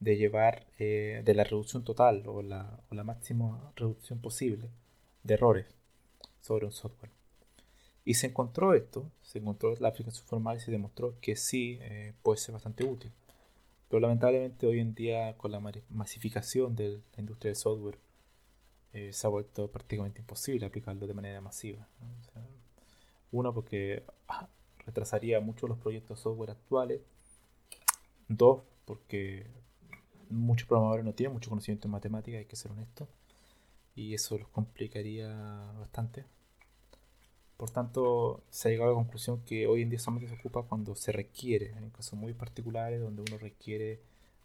de 0.00 0.16
llevar 0.16 0.66
eh, 0.78 1.22
de 1.24 1.34
la 1.34 1.44
reducción 1.44 1.84
total 1.84 2.22
o 2.26 2.42
la, 2.42 2.80
o 2.90 2.94
la 2.94 3.04
máxima 3.04 3.72
reducción 3.76 4.20
posible 4.20 4.70
de 5.22 5.34
errores 5.34 5.66
sobre 6.44 6.66
un 6.66 6.72
software. 6.72 7.10
Y 8.04 8.14
se 8.14 8.26
encontró 8.26 8.74
esto, 8.74 9.10
se 9.22 9.38
encontró 9.38 9.74
la 9.76 9.88
aplicación 9.88 10.26
formal 10.26 10.58
y 10.58 10.60
se 10.60 10.70
demostró 10.70 11.18
que 11.20 11.36
sí 11.36 11.78
eh, 11.80 12.12
puede 12.22 12.38
ser 12.38 12.52
bastante 12.52 12.84
útil. 12.84 13.10
Pero 13.88 14.00
lamentablemente 14.00 14.66
hoy 14.66 14.80
en 14.80 14.94
día 14.94 15.38
con 15.38 15.52
la 15.52 15.60
masificación 15.88 16.76
de 16.76 17.00
la 17.14 17.20
industria 17.20 17.48
del 17.50 17.56
software 17.56 17.98
eh, 18.92 19.12
se 19.12 19.26
ha 19.26 19.30
vuelto 19.30 19.70
prácticamente 19.70 20.20
imposible 20.20 20.66
aplicarlo 20.66 21.06
de 21.06 21.14
manera 21.14 21.40
masiva. 21.40 21.88
uno 23.32 23.54
porque 23.54 24.04
ah, 24.28 24.48
retrasaría 24.84 25.40
mucho 25.40 25.66
los 25.66 25.78
proyectos 25.78 26.20
software 26.20 26.50
actuales. 26.50 27.00
Dos, 28.28 28.62
porque 28.84 29.46
muchos 30.28 30.68
programadores 30.68 31.04
no 31.06 31.14
tienen 31.14 31.32
mucho 31.32 31.48
conocimiento 31.48 31.88
en 31.88 31.92
matemática, 31.92 32.36
hay 32.36 32.44
que 32.44 32.56
ser 32.56 32.70
honesto. 32.70 33.08
Y 33.94 34.14
eso 34.14 34.38
los 34.38 34.48
complicaría 34.48 35.28
bastante. 35.78 36.24
Por 37.56 37.70
tanto, 37.70 38.42
se 38.50 38.68
ha 38.68 38.70
llegado 38.70 38.90
a 38.90 38.92
la 38.94 38.98
conclusión 38.98 39.44
que 39.44 39.66
hoy 39.66 39.82
en 39.82 39.90
día 39.90 39.98
solamente 39.98 40.28
se 40.28 40.38
ocupa 40.38 40.64
cuando 40.64 40.96
se 40.96 41.12
requiere, 41.12 41.72
en 41.76 41.90
casos 41.90 42.18
muy 42.18 42.34
particulares 42.34 43.00
donde 43.00 43.22
uno 43.22 43.38
requiere 43.38 44.00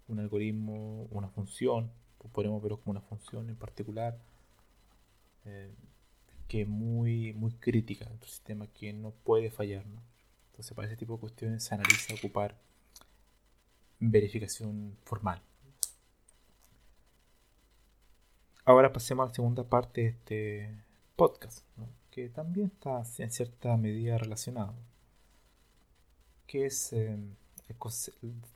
un 0.08 0.20
algoritmo, 0.20 1.08
una 1.12 1.30
función, 1.30 1.92
pues 2.20 2.32
podemos 2.32 2.62
verlo 2.62 2.80
como 2.80 2.92
una 2.92 3.02
función 3.02 3.50
en 3.50 3.56
particular, 3.56 4.20
eh, 5.46 5.72
que 6.48 6.62
es 6.62 6.68
muy, 6.68 7.34
muy 7.34 7.52
crítica 7.54 8.06
en 8.06 8.20
tu 8.20 8.28
sistema, 8.28 8.68
que 8.68 8.94
no 8.94 9.12
puede 9.12 9.50
fallar. 9.52 9.86
Entonces, 10.52 10.74
para 10.76 10.88
ese 10.88 10.98
tipo 10.98 11.14
de 11.14 11.20
cuestiones 11.22 11.64
se 11.64 11.76
analiza 11.76 12.14
ocupar 12.14 12.56
verificación 14.00 14.98
formal. 15.04 15.42
Ahora 18.70 18.94
pasemos 18.94 19.24
a 19.24 19.30
la 19.30 19.34
segunda 19.34 19.64
parte 19.64 20.02
de 20.02 20.08
este 20.10 20.84
podcast. 21.16 21.66
que 22.12 22.30
también 22.30 22.68
está 22.68 23.02
en 23.18 23.32
cierta 23.32 23.76
medida 23.78 24.20
relacionado, 24.20 24.76
que 26.46 26.68
es, 26.68 26.94
eh, 26.94 27.18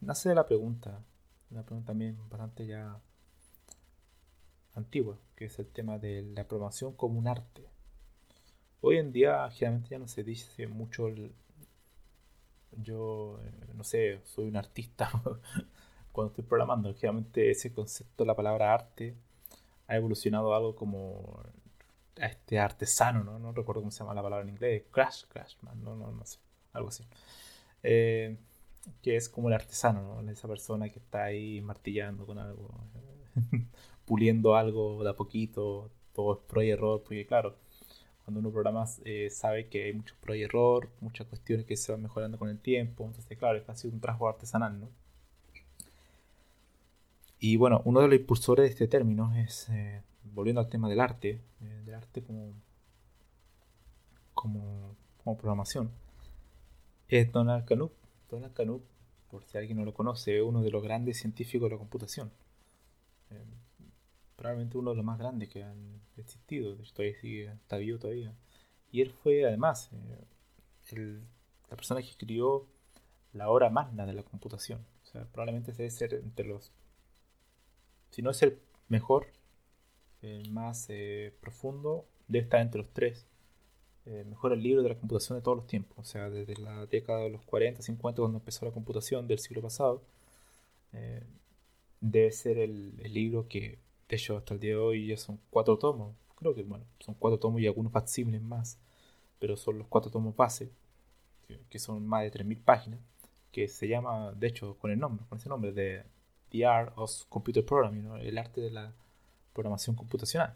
nace 0.02 0.30
de 0.30 0.36
la 0.36 0.46
pregunta, 0.46 1.04
una 1.50 1.64
pregunta 1.64 1.88
también 1.88 2.16
bastante 2.30 2.68
ya 2.68 3.02
antigua, 4.76 5.18
que 5.36 5.46
es 5.46 5.58
el 5.58 5.66
tema 5.66 5.98
de 5.98 6.22
la 6.22 6.48
programación 6.48 6.94
como 6.94 7.18
un 7.18 7.28
arte. 7.28 7.64
Hoy 8.82 8.98
en 8.98 9.12
día 9.14 9.50
generalmente 9.50 9.90
ya 9.90 9.98
no 9.98 10.08
se 10.08 10.24
dice 10.24 10.68
mucho 10.68 11.08
yo, 12.78 13.40
eh, 13.42 13.52
no 13.74 13.84
sé, 13.84 14.22
soy 14.26 14.46
un 14.48 14.58
artista 14.58 15.10
cuando 16.12 16.30
estoy 16.34 16.44
programando. 16.44 16.94
Generalmente 16.94 17.50
ese 17.50 17.74
concepto, 17.74 18.26
la 18.26 18.36
palabra 18.36 18.76
arte, 18.76 19.16
ha 19.88 19.96
evolucionado 19.96 20.56
algo 20.56 20.76
como 20.76 21.44
este 22.16 22.60
artesano, 22.60 23.24
¿no? 23.24 23.40
No 23.40 23.52
recuerdo 23.52 23.82
cómo 23.82 23.92
se 23.92 24.00
llama 24.00 24.14
la 24.14 24.24
palabra 24.24 24.44
en 24.44 24.50
inglés, 24.50 24.84
crash, 24.92 25.26
crash, 25.28 25.56
no, 25.62 25.96
no, 25.96 26.12
no 26.12 26.26
sé, 26.26 26.40
algo 26.74 26.90
así. 26.90 27.06
Eh, 27.84 28.38
que 29.02 29.16
es 29.16 29.30
como 29.30 29.48
el 29.48 29.54
artesano, 29.56 30.22
¿no? 30.22 30.32
Esa 30.32 30.48
persona 30.48 30.90
que 30.90 31.00
está 31.00 31.24
ahí 31.26 31.62
martillando 31.62 32.26
con 32.26 32.40
algo, 32.40 32.70
puliendo 34.06 34.56
algo 34.56 35.04
de 35.04 35.10
a 35.10 35.16
poquito, 35.16 35.92
todo 36.14 36.34
es 36.34 36.40
pro 36.48 36.62
y 36.64 36.70
error, 36.72 37.02
porque 37.04 37.26
claro, 37.26 37.56
cuando 38.26 38.40
uno 38.40 38.52
programa 38.52 38.86
eh, 39.06 39.30
sabe 39.30 39.68
que 39.68 39.86
hay 39.86 39.94
muchos 39.94 40.18
pro 40.18 40.36
y 40.36 40.44
error, 40.44 40.90
muchas 41.02 41.28
cuestiones 41.28 41.66
que 41.66 41.78
se 41.78 41.92
van 41.92 42.02
mejorando 42.02 42.38
con 42.40 42.50
el 42.50 42.60
tiempo, 42.60 43.06
entonces 43.06 43.38
claro, 43.38 43.58
es 43.58 43.64
casi 43.64 43.88
un 43.88 44.00
trabajo 44.00 44.28
artesanal, 44.28 44.80
¿no? 44.80 44.90
Y 47.46 47.58
bueno, 47.58 47.82
uno 47.84 48.00
de 48.00 48.08
los 48.08 48.18
impulsores 48.18 48.64
de 48.64 48.70
este 48.70 48.88
término 48.88 49.36
es 49.36 49.68
eh, 49.68 50.02
volviendo 50.24 50.62
al 50.62 50.70
tema 50.70 50.88
del 50.88 51.02
arte, 51.02 51.42
eh, 51.60 51.82
del 51.84 51.94
arte 51.94 52.24
como, 52.24 52.54
como, 54.34 54.96
programación, 55.38 55.92
es 57.10 57.30
Donald 57.34 57.66
Knuth. 57.66 57.92
Donald 58.30 58.54
Knuth, 58.54 58.84
por 59.30 59.44
si 59.44 59.58
alguien 59.58 59.78
no 59.78 59.84
lo 59.84 59.94
conoce, 59.94 60.38
es 60.38 60.42
uno 60.42 60.62
de 60.62 60.72
los 60.72 60.82
grandes 60.82 61.18
científicos 61.18 61.70
de 61.70 61.76
la 61.76 61.80
computación. 61.80 62.32
Eh, 63.30 63.44
probablemente 64.38 64.78
uno 64.78 64.92
de 64.92 64.96
los 64.96 65.06
más 65.06 65.20
grandes 65.20 65.50
que 65.50 65.66
han 65.66 66.00
existido. 66.16 66.72
Hecho, 66.76 66.96
sigue, 67.20 67.52
está 67.52 67.76
vivo 67.76 68.00
todavía. 68.00 68.34
Y 68.90 69.02
él 69.02 69.12
fue, 69.12 69.46
además, 69.46 69.90
eh, 70.94 71.20
la 71.70 71.76
persona 71.76 72.02
que 72.02 72.10
escribió 72.10 72.68
la 73.34 73.50
obra 73.50 73.70
magna 73.70 74.06
de 74.06 74.14
la 74.14 74.24
computación. 74.24 74.86
O 75.04 75.06
sea, 75.08 75.26
probablemente 75.26 75.74
debe 75.74 75.90
ser 75.90 76.14
entre 76.14 76.48
los. 76.48 76.72
Si 78.14 78.22
no 78.22 78.30
es 78.30 78.44
el 78.44 78.60
mejor, 78.90 79.26
el 80.22 80.52
más 80.52 80.86
eh, 80.90 81.34
profundo, 81.42 82.06
debe 82.28 82.44
estar 82.44 82.62
entre 82.62 82.80
los 82.80 82.94
tres 82.94 83.26
eh, 84.06 84.24
mejores 84.30 84.60
libros 84.60 84.84
de 84.84 84.90
la 84.90 85.00
computación 85.00 85.40
de 85.40 85.42
todos 85.42 85.58
los 85.58 85.66
tiempos. 85.66 85.98
O 85.98 86.04
sea, 86.04 86.30
desde 86.30 86.56
la 86.62 86.86
década 86.86 87.22
de 87.22 87.32
los 87.32 87.42
40, 87.42 87.82
50, 87.82 88.22
cuando 88.22 88.38
empezó 88.38 88.66
la 88.66 88.72
computación 88.72 89.28
del 89.28 89.40
siglo 89.40 89.64
pasado, 89.64 90.04
eh, 90.92 91.24
debe 92.02 92.32
ser 92.32 92.60
el, 92.60 92.96
libro 93.12 93.48
que, 93.48 93.80
de 94.08 94.16
hecho, 94.16 94.38
hasta 94.38 94.54
el 94.54 94.60
día 94.60 94.74
de 94.74 94.78
hoy 94.78 95.08
ya 95.08 95.18
son 95.18 95.40
cuatro 95.50 95.80
tomos. 95.80 96.16
Creo 96.36 96.54
que, 96.54 96.62
bueno, 96.62 96.86
son 97.00 97.16
cuatro 97.16 97.40
tomos 97.40 97.62
y 97.62 97.66
algunos 97.68 97.92
facsímiles 97.92 98.44
más, 98.44 98.78
pero 99.40 99.58
son 99.58 99.80
los 99.80 99.88
cuatro 99.88 100.12
tomos 100.12 100.36
base, 100.36 100.70
que, 101.68 101.80
son 101.80 102.06
más 102.06 102.22
de 102.24 102.32
3.000 102.32 102.64
páginas, 102.64 103.00
que 103.52 103.68
se 103.68 103.88
llama, 103.88 104.34
de 104.34 104.48
hecho, 104.48 104.78
con 104.78 104.92
el 104.92 105.00
nombre, 105.00 105.26
con 105.30 105.40
ese 105.40 105.50
nombre, 105.50 105.72
de 105.72 106.04
The 106.54 106.66
Art 106.68 106.94
of 106.96 107.12
Computer 107.30 107.66
Programming, 107.66 108.12
el 108.22 108.38
arte 108.38 108.62
de 108.62 108.70
la 108.70 108.94
programación 109.54 109.96
computacional. 109.96 110.56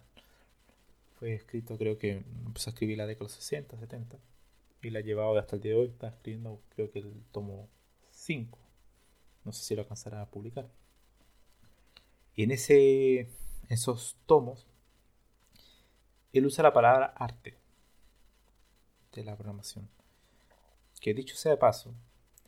Fue 1.18 1.34
escrito, 1.34 1.76
creo 1.78 1.98
que 1.98 2.24
empezó 2.46 2.70
a 2.70 2.74
escribir 2.74 3.00
la 3.00 3.08
década 3.08 3.26
de 3.26 3.34
los 3.34 3.44
60, 3.44 3.78
70 3.80 4.18
y 4.84 4.92
la 4.92 5.00
ha 5.00 5.02
llevado 5.02 5.38
hasta 5.40 5.56
el 5.56 5.62
día 5.64 5.74
de 5.74 5.80
hoy. 5.80 5.88
Está 5.88 6.10
escribiendo, 6.10 6.62
creo 6.76 6.92
que 6.92 7.00
el 7.00 7.24
tomo 7.32 7.68
5. 8.12 8.60
No 9.44 9.52
sé 9.52 9.64
si 9.64 9.76
lo 9.76 9.82
alcanzará 9.82 10.22
a 10.22 10.30
publicar. 10.30 10.70
Y 12.36 12.44
en 12.44 12.52
ese, 12.52 13.32
esos 13.68 14.18
tomos, 14.28 14.68
él 16.32 16.46
usa 16.46 16.62
la 16.62 16.74
palabra 16.74 17.08
arte 17.08 17.58
de 19.14 19.24
la 19.24 19.36
programación. 19.36 19.90
Que 21.02 21.16
dicho 21.16 21.36
sea 21.36 21.54
de 21.54 21.58
paso, 21.58 21.96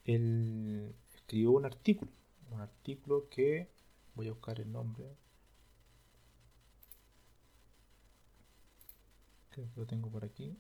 él 0.06 0.94
escribió 1.16 1.52
un 1.52 1.66
artículo. 1.66 2.12
Un 2.50 2.62
artículo 2.62 3.30
que 3.30 3.70
voy 4.16 4.28
a 4.28 4.32
buscar 4.32 4.60
el 4.60 4.72
nombre. 4.72 5.16
que 9.52 9.68
lo 9.76 9.86
tengo 9.86 10.10
por 10.10 10.24
aquí. 10.24 10.58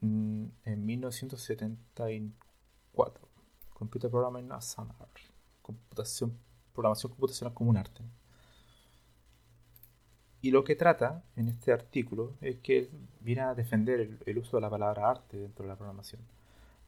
Mm, 0.00 0.46
en 0.64 0.86
1974. 0.86 3.28
Computer 3.72 4.10
Programming 4.10 4.52
as 4.52 4.78
an 4.78 4.90
Art. 4.98 5.18
Computación, 5.62 6.38
programación 6.72 7.12
computacional 7.12 7.54
como 7.54 7.70
un 7.70 7.76
arte. 7.76 8.02
Y 10.42 10.50
lo 10.50 10.64
que 10.64 10.74
trata 10.74 11.22
en 11.36 11.48
este 11.48 11.72
artículo 11.72 12.34
es 12.40 12.56
que 12.60 12.90
viene 13.20 13.42
a 13.42 13.54
defender 13.54 14.18
el, 14.24 14.38
uso 14.38 14.56
de 14.56 14.62
la 14.62 14.70
palabra 14.70 15.10
arte 15.10 15.36
dentro 15.36 15.64
de 15.64 15.68
la 15.68 15.76
programación. 15.76 16.22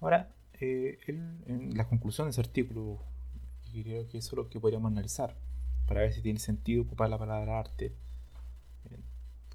Ahora, 0.00 0.34
eh, 0.62 0.98
en 1.06 1.76
la 1.76 1.88
conclusión 1.88 2.26
de 2.26 2.30
ese 2.30 2.40
artículo, 2.40 3.00
y 3.72 3.82
creo 3.82 4.06
que 4.08 4.18
eso 4.18 4.30
es 4.30 4.36
lo 4.36 4.48
que 4.48 4.60
podríamos 4.60 4.90
analizar 4.90 5.36
para 5.86 6.00
ver 6.00 6.12
si 6.12 6.22
tiene 6.22 6.38
sentido 6.38 6.82
ocupar 6.82 7.10
la 7.10 7.18
palabra 7.18 7.58
arte 7.58 7.94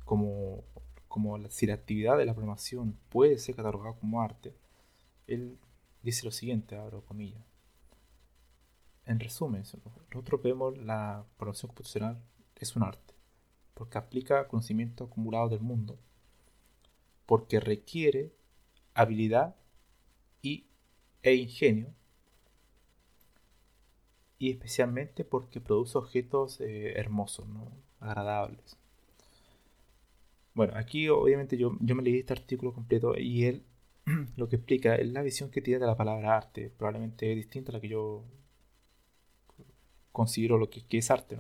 como, 0.08 0.64
como 1.08 1.50
si 1.50 1.68
la 1.68 1.76
actividad 1.76 2.18
de 2.18 2.26
la 2.26 2.34
programación 2.34 2.98
puede 3.10 3.38
ser 3.38 3.56
catalogada 3.56 3.96
como 4.00 4.22
arte, 4.22 4.56
él 5.28 5.60
dice 6.02 6.26
lo 6.26 6.32
siguiente, 6.32 6.76
abro 6.76 7.06
comillas. 7.06 7.44
En 9.06 9.20
resumen, 9.20 9.64
nosotros 10.14 10.42
vemos 10.42 10.78
la 10.78 11.26
programación 11.38 11.70
computacional 11.70 12.22
es 12.56 12.76
un 12.76 12.84
arte, 12.84 13.14
porque 13.74 13.98
aplica 13.98 14.48
conocimiento 14.48 15.06
acumulado 15.06 15.50
del 15.50 15.62
mundo, 15.62 16.00
porque 17.26 17.60
requiere 17.60 18.34
habilidad 18.94 19.56
y, 20.42 20.68
e 21.24 21.36
ingenio, 21.36 21.94
y 24.40 24.52
especialmente 24.52 25.24
porque 25.26 25.60
produce 25.62 25.98
objetos 25.98 26.62
eh, 26.62 26.94
hermosos, 26.98 27.48
agradables. 28.00 28.78
Bueno, 30.54 30.74
aquí 30.76 31.10
obviamente 31.10 31.58
yo, 31.58 31.78
yo 31.82 31.96
me 31.96 32.04
leí 32.04 32.20
este 32.20 32.34
artículo 32.34 32.74
completo 32.74 33.18
y 33.18 33.46
él 33.46 33.64
lo 34.38 34.48
que 34.50 34.56
explica 34.56 34.96
es 34.96 35.08
la 35.08 35.22
visión 35.22 35.52
que 35.52 35.62
tiene 35.62 35.80
de 35.80 35.86
la 35.86 35.98
palabra 35.98 36.36
arte. 36.38 36.72
Probablemente 36.76 37.32
es 37.32 37.36
distinta 37.36 37.72
a 37.72 37.74
la 37.74 37.82
que 37.82 37.90
yo 37.90 38.24
considero 40.12 40.58
lo 40.58 40.70
que, 40.70 40.84
es 40.90 41.12
arte. 41.12 41.40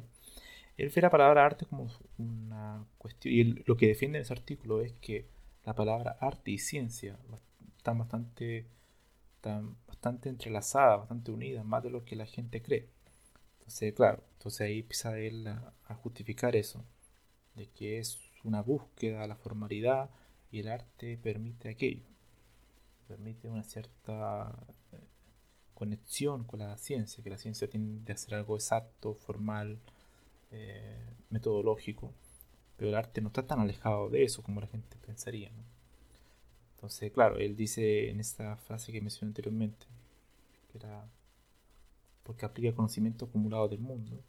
Él 0.77 0.91
ve 0.95 1.01
la 1.01 1.09
palabra 1.09 1.45
arte 1.45 1.65
como 1.65 1.87
una 2.17 2.85
cuestión. 2.97 3.33
Y 3.33 3.43
lo 3.65 3.75
que 3.75 3.87
defiende 3.87 4.19
en 4.19 4.23
ese 4.23 4.33
artículo 4.33 4.81
es 4.81 4.93
que 5.01 5.25
la 5.65 5.73
palabra 5.73 6.17
arte 6.21 6.51
y 6.51 6.59
ciencia 6.59 7.17
están 7.75 7.97
bastante, 7.97 8.67
están 9.37 9.77
bastante 9.87 10.29
entrelazadas, 10.29 10.99
bastante 10.99 11.31
unidas, 11.31 11.63
más 11.65 11.83
de 11.83 11.91
lo 11.91 12.03
que 12.05 12.15
la 12.15 12.25
gente 12.25 12.61
cree. 12.61 12.89
Entonces, 13.59 13.93
claro, 13.93 14.23
entonces 14.33 14.61
ahí 14.61 14.79
empieza 14.79 15.17
él 15.19 15.47
a, 15.47 15.73
a 15.87 15.95
justificar 15.95 16.55
eso, 16.55 16.83
de 17.55 17.67
que 17.69 17.99
es 17.99 18.19
una 18.43 18.61
búsqueda, 18.61 19.27
la 19.27 19.35
formalidad, 19.35 20.09
y 20.51 20.59
el 20.59 20.69
arte 20.69 21.17
permite 21.17 21.69
aquello. 21.69 22.05
Permite 23.07 23.49
una 23.49 23.63
cierta 23.63 24.55
eh, 24.91 24.99
conexión 25.73 26.43
con 26.43 26.59
la 26.59 26.77
ciencia, 26.77 27.23
que 27.23 27.29
la 27.29 27.37
ciencia 27.37 27.69
tiende 27.69 28.13
a 28.13 28.17
ser 28.17 28.35
algo 28.35 28.55
exacto, 28.55 29.15
formal, 29.15 29.79
eh, 30.51 31.13
metodológico, 31.29 32.13
pero 32.77 32.89
el 32.89 32.95
arte 32.95 33.21
no 33.21 33.27
está 33.27 33.45
tan 33.45 33.59
alejado 33.59 34.09
de 34.09 34.23
eso 34.23 34.41
como 34.43 34.61
la 34.61 34.67
gente 34.67 34.97
pensaría. 35.05 35.51
Entonces, 36.77 37.11
claro, 37.11 37.37
él 37.37 37.55
dice 37.55 38.09
en 38.11 38.19
esta 38.19 38.55
frase 38.57 38.91
que 38.91 39.01
mencioné 39.01 39.31
anteriormente, 39.31 39.87
que 40.71 40.77
era 40.77 41.09
porque 42.21 42.45
aplica 42.45 42.75
conocimiento 42.75 43.25
acumulado 43.25 43.67
del 43.67 43.79
mundo, 43.79 44.21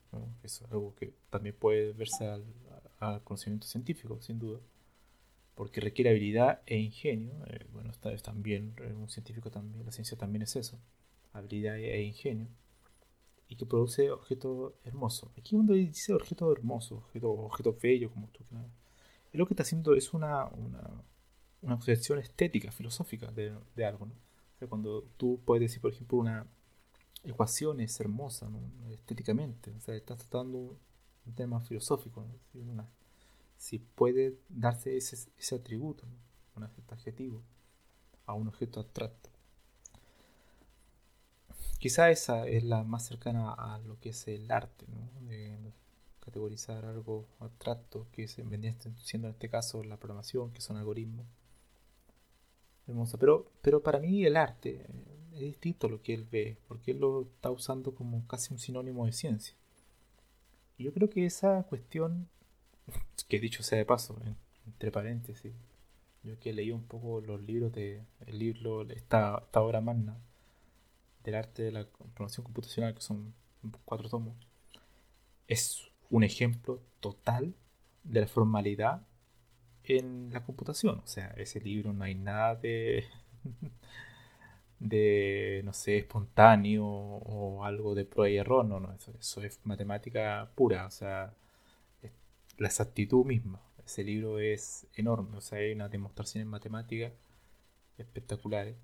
eso 0.43 0.65
es 0.65 0.73
algo 0.73 0.95
que 0.95 1.13
también 1.29 1.55
puede 1.59 1.93
verse 1.93 2.27
al, 2.27 3.23
conocimiento 3.23 3.67
científico, 3.67 4.19
sin 4.23 4.39
duda, 4.39 4.61
porque 5.57 5.81
requiere 5.81 6.11
habilidad 6.11 6.63
e 6.65 6.79
ingenio, 6.79 7.33
eh, 7.49 7.67
bueno, 7.73 7.91
está, 7.91 8.13
es 8.13 8.23
también, 8.23 8.75
eh, 8.79 8.95
un 8.95 9.11
científico 9.11 9.51
también, 9.51 9.85
la 9.85 9.93
ciencia 9.93 10.17
también 10.17 10.43
es 10.43 10.57
eso, 10.57 10.79
habilidad 11.35 11.77
e 11.77 12.03
ingenio, 12.03 12.49
y 13.49 13.57
que 13.57 13.67
produce 13.67 14.11
objetos 14.11 14.73
hermosos. 14.85 15.31
Aquí 15.37 15.55
cuando 15.55 15.75
dice 15.75 16.15
objeto 16.15 16.51
hermoso, 16.51 16.97
objeto, 16.97 17.31
objeto 17.31 17.77
bello, 17.81 18.11
como 18.11 18.29
tú 18.29 18.43
quieras, 18.45 18.71
lo 19.33 19.47
que 19.47 19.53
está 19.53 19.65
haciendo 19.65 19.95
es 19.95 20.15
una, 20.15 20.49
una 21.63 21.77
concepción 21.77 22.19
estética, 22.19 22.71
filosófica 22.71 23.31
de, 23.33 23.85
algo, 23.85 24.07
¿no? 24.07 24.13
O 24.13 24.59
sea, 24.59 24.69
cuando 24.69 25.03
tú 25.17 25.41
puedes 25.45 25.63
decir, 25.63 25.81
por 25.81 25.93
ejemplo, 25.93 26.19
una 26.19 26.47
ecuación 27.23 27.81
es 27.81 27.99
hermosa, 28.01 28.49
¿no? 28.49 28.61
estéticamente, 28.93 29.71
o 29.73 29.81
sea, 29.81 29.95
estás 29.95 30.19
tratando 30.19 30.79
un 31.27 31.35
tema 31.35 31.61
filosófico, 31.61 32.25
si 33.57 33.79
puede 33.79 34.39
darse 34.49 34.97
ese, 34.97 35.31
ese 35.37 35.55
atributo, 35.57 36.05
un 36.57 36.65
adjetivo, 36.65 37.43
a 38.27 38.35
un 38.35 38.49
objeto 38.49 38.81
abstracto. 38.81 39.31
Quizá 41.79 42.11
esa 42.11 42.47
es 42.47 42.65
la 42.65 42.83
más 42.83 43.07
cercana 43.07 43.53
a 43.53 43.79
lo 43.79 44.01
que 44.01 44.11
es 44.11 44.27
el 44.27 44.51
arte, 44.51 44.87
¿no? 44.89 45.29
de 45.29 45.73
categorizar 46.21 46.85
algo 46.85 47.27
abstracto, 47.39 48.07
que 48.13 48.29
se 48.29 48.43
vendría 48.43 48.75
siendo 49.03 49.29
en 49.29 49.35
este 49.35 49.49
caso 49.49 49.83
la 49.83 49.97
programación, 49.97 50.53
que 50.53 50.61
son 50.61 50.77
algoritmos. 50.77 51.27
Hermosa. 52.89 53.19
Pero, 53.19 53.51
pero 53.63 53.83
para 53.83 53.99
mí 53.99 54.25
el 54.25 54.37
arte 54.37 54.87
es 55.35 55.41
distinto 55.41 55.87
a 55.87 55.91
lo 55.91 56.03
que 56.03 56.15
él 56.15 56.27
ve, 56.31 56.59
porque 56.67 56.93
él 56.93 56.99
lo 56.99 57.23
está 57.23 57.51
usando 57.51 57.95
como 57.95 58.27
casi 58.27 58.53
un 58.53 58.59
sinónimo 58.59 59.07
de 59.07 59.13
ciencia. 59.13 59.55
Y 60.77 60.85
yo 60.85 60.93
creo 60.93 61.11
que 61.11 61.27
esa 61.27 61.65
cuestión, 61.65 62.29
que 63.29 63.39
dicho 63.39 63.63
sea 63.63 63.79
de 63.79 63.85
paso, 63.85 64.17
entre 64.67 64.91
paréntesis, 64.91 65.53
yo 66.23 66.39
que 66.39 66.53
leí 66.53 66.71
un 66.73 66.85
poco 66.85 67.21
los 67.21 67.41
libros 67.43 67.73
de 67.73 68.03
el 68.27 68.39
libro, 68.39 68.83
esta, 68.91 69.43
esta 69.45 69.61
obra 69.61 69.81
magna 69.81 70.17
del 71.25 71.35
arte 71.35 71.63
de 71.65 71.73
la 71.73 71.87
programación 71.87 72.45
computacional, 72.45 72.95
que 72.95 73.01
son 73.01 73.35
cuatro 73.85 74.09
tomos, 74.09 74.35
es 75.47 75.91
un 76.11 76.25
ejemplo 76.25 76.81
total 77.01 77.55
de 78.05 78.21
la 78.23 78.27
formalidad 78.27 79.03
en 79.89 80.31
la 80.33 80.45
computación. 80.45 81.01
O 81.01 81.07
sea, 81.07 81.29
ese 81.37 81.61
libro 81.61 81.93
no 81.93 82.05
hay 82.05 82.15
nada 82.15 82.55
de, 82.57 83.05
de 84.81 85.63
no 85.65 85.73
sé, 85.73 85.99
espontáneo 85.99 86.87
o 86.87 87.65
algo 87.65 87.95
de 87.95 88.05
prueba 88.05 88.31
y 88.31 88.37
error. 88.39 88.65
No, 88.65 88.81
no, 88.81 88.93
eso, 88.93 89.43
es 89.43 89.61
matemática 89.65 90.51
pura. 90.55 90.87
O 90.87 90.91
sea, 90.91 91.35
la 92.59 92.69
exactitud 92.69 93.25
misma. 93.25 93.61
Ese 93.85 94.05
libro 94.05 94.39
es 94.39 94.87
enorme. 94.95 95.37
O 95.37 95.41
sea, 95.41 95.59
hay 95.59 95.73
una 95.73 95.89
demostración 95.89 96.43
en 96.43 96.49
matemática 96.49 97.13
espectaculares. 97.99 98.77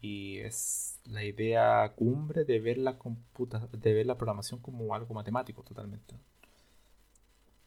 Y 0.00 0.38
es 0.38 1.00
la 1.06 1.24
idea 1.24 1.92
cumbre 1.96 2.44
de 2.44 2.60
ver 2.60 2.78
la 2.78 2.98
computa 2.98 3.68
de 3.72 3.94
ver 3.94 4.06
la 4.06 4.16
programación 4.16 4.60
como 4.60 4.94
algo 4.94 5.14
matemático 5.14 5.62
totalmente. 5.62 6.14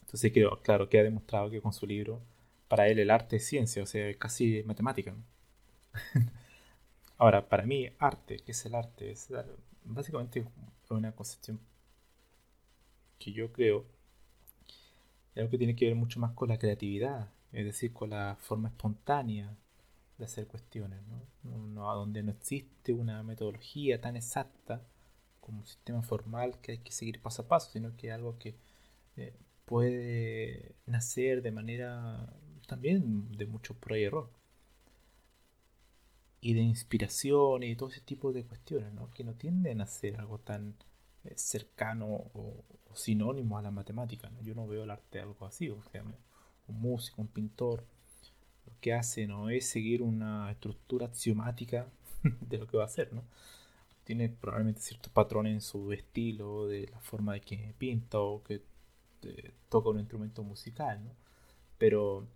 Entonces 0.02 0.32
claro, 0.64 0.90
que 0.90 1.00
ha 1.00 1.04
demostrado 1.04 1.50
que 1.52 1.62
con 1.62 1.72
su 1.72 1.86
libro 1.86 2.22
para 2.70 2.88
él 2.88 3.00
el 3.00 3.12
arte 3.12 3.38
es 3.38 3.46
ciencia, 3.46 3.84
o 3.84 3.86
sea, 3.86 4.14
casi 4.18 4.64
matemática. 4.64 5.16
Ahora, 7.18 7.50
para 7.50 7.66
mí, 7.66 7.90
arte, 8.00 8.38
¿qué 8.40 8.54
es 8.54 8.66
el 8.66 8.76
arte? 8.76 9.12
Es 9.12 9.28
básicamente 9.84 10.46
una 10.90 11.12
concepción 11.12 11.60
que 13.18 13.34
yo 13.34 13.52
creo 13.52 13.86
algo 15.36 15.50
que 15.50 15.58
tiene 15.58 15.76
que 15.76 15.86
ver 15.86 15.96
mucho 15.96 16.20
más 16.20 16.32
con 16.34 16.50
la 16.50 16.60
creatividad, 16.60 17.30
es 17.52 17.66
decir, 17.66 17.94
con 17.94 18.12
la 18.12 18.38
forma 18.40 18.70
espontánea 18.70 19.56
de 20.18 20.26
hacer 20.26 20.48
cuestiones, 20.48 21.00
¿no? 21.44 21.96
donde 21.96 22.24
no 22.24 22.32
existe 22.32 22.94
una 22.94 23.24
metodología 23.24 24.02
tan 24.02 24.16
exacta 24.16 24.82
como 25.40 25.60
un 25.60 25.66
sistema 25.66 26.02
formal 26.02 26.60
que 26.62 26.74
hay 26.74 26.78
que 26.80 26.92
seguir 26.92 27.22
paso 27.22 27.44
a 27.44 27.48
paso, 27.48 27.72
sino 27.72 27.96
que 27.96 28.08
es 28.08 28.14
algo 28.14 28.38
que 28.38 28.56
eh, 29.16 29.34
puede 29.66 30.76
nacer 30.86 31.42
de 31.42 31.52
manera 31.52 32.34
también 32.70 33.36
de 33.36 33.48
mucho 33.48 33.74
prueba 33.74 34.00
y 34.00 34.06
error. 34.06 34.30
Y 36.42 36.54
de 36.54 36.62
inspiración 36.62 37.64
y 37.64 37.76
todo 37.76 37.90
ese 37.90 38.02
tipo 38.02 38.32
de 38.32 38.46
cuestiones, 38.46 38.94
¿no? 38.94 39.10
que 39.12 39.26
no 39.26 39.34
tienden 39.34 39.82
a 39.82 39.88
ser 39.88 40.20
algo 40.20 40.40
tan 40.40 40.76
eh, 41.26 41.34
cercano 41.36 42.08
o, 42.34 42.64
sinónimo 42.94 43.58
a 43.58 43.62
la 43.62 43.72
matemática. 43.72 44.32
Yo 44.42 44.56
no 44.56 44.68
veo 44.68 44.84
el 44.84 44.92
arte 44.92 45.20
algo 45.20 45.46
así. 45.46 45.70
O 45.70 45.82
sea, 45.92 46.04
un 46.04 46.82
músico, 46.82 47.22
un 47.22 47.28
pintor, 47.28 47.86
lo 48.66 48.74
que 48.80 48.94
hace 48.94 49.28
no 49.28 49.50
es 49.50 49.68
seguir 49.68 50.02
una 50.02 50.52
estructura 50.52 51.08
axiomática 51.08 51.88
de 52.42 52.58
lo 52.58 52.68
que 52.68 52.78
va 52.78 52.84
a 52.84 52.88
hacer. 52.88 53.12
¿no? 53.14 53.24
Tiene 54.04 54.30
probablemente 54.30 54.82
ciertos 54.82 55.12
patrones 55.12 55.54
en 55.54 55.62
su 55.62 55.92
estilo, 55.92 56.68
de 56.68 56.88
la 56.88 57.00
forma 57.00 57.34
de 57.34 57.42
que 57.42 57.74
pinta 57.78 58.20
o 58.20 58.44
que 58.44 58.64
eh, 59.24 59.52
toca 59.70 59.90
un 59.90 60.00
instrumento 60.00 60.44
musical. 60.44 61.04
¿no? 61.04 61.12
Pero 61.78 62.28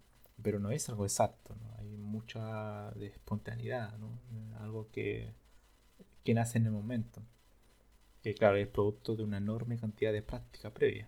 pero 0.41 0.59
no 0.59 0.71
es 0.71 0.89
algo 0.89 1.05
exacto, 1.05 1.55
¿no? 1.55 1.75
hay 1.77 1.97
mucha 1.97 2.91
de 2.91 3.07
espontaneidad, 3.07 3.97
¿no? 3.97 4.19
algo 4.59 4.89
que, 4.91 5.33
que 6.23 6.33
nace 6.33 6.57
en 6.57 6.65
el 6.65 6.71
momento, 6.71 7.21
que 8.21 8.33
claro 8.33 8.57
es 8.57 8.67
producto 8.67 9.15
de 9.15 9.23
una 9.23 9.37
enorme 9.37 9.77
cantidad 9.77 10.11
de 10.11 10.21
práctica 10.21 10.73
previa, 10.73 11.07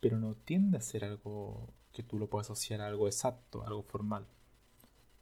pero 0.00 0.18
no 0.18 0.34
tiende 0.34 0.78
a 0.78 0.80
ser 0.80 1.04
algo 1.04 1.72
que 1.92 2.02
tú 2.02 2.18
lo 2.18 2.28
puedas 2.28 2.46
asociar 2.46 2.80
a 2.80 2.86
algo 2.86 3.06
exacto, 3.06 3.64
algo 3.66 3.82
formal. 3.82 4.26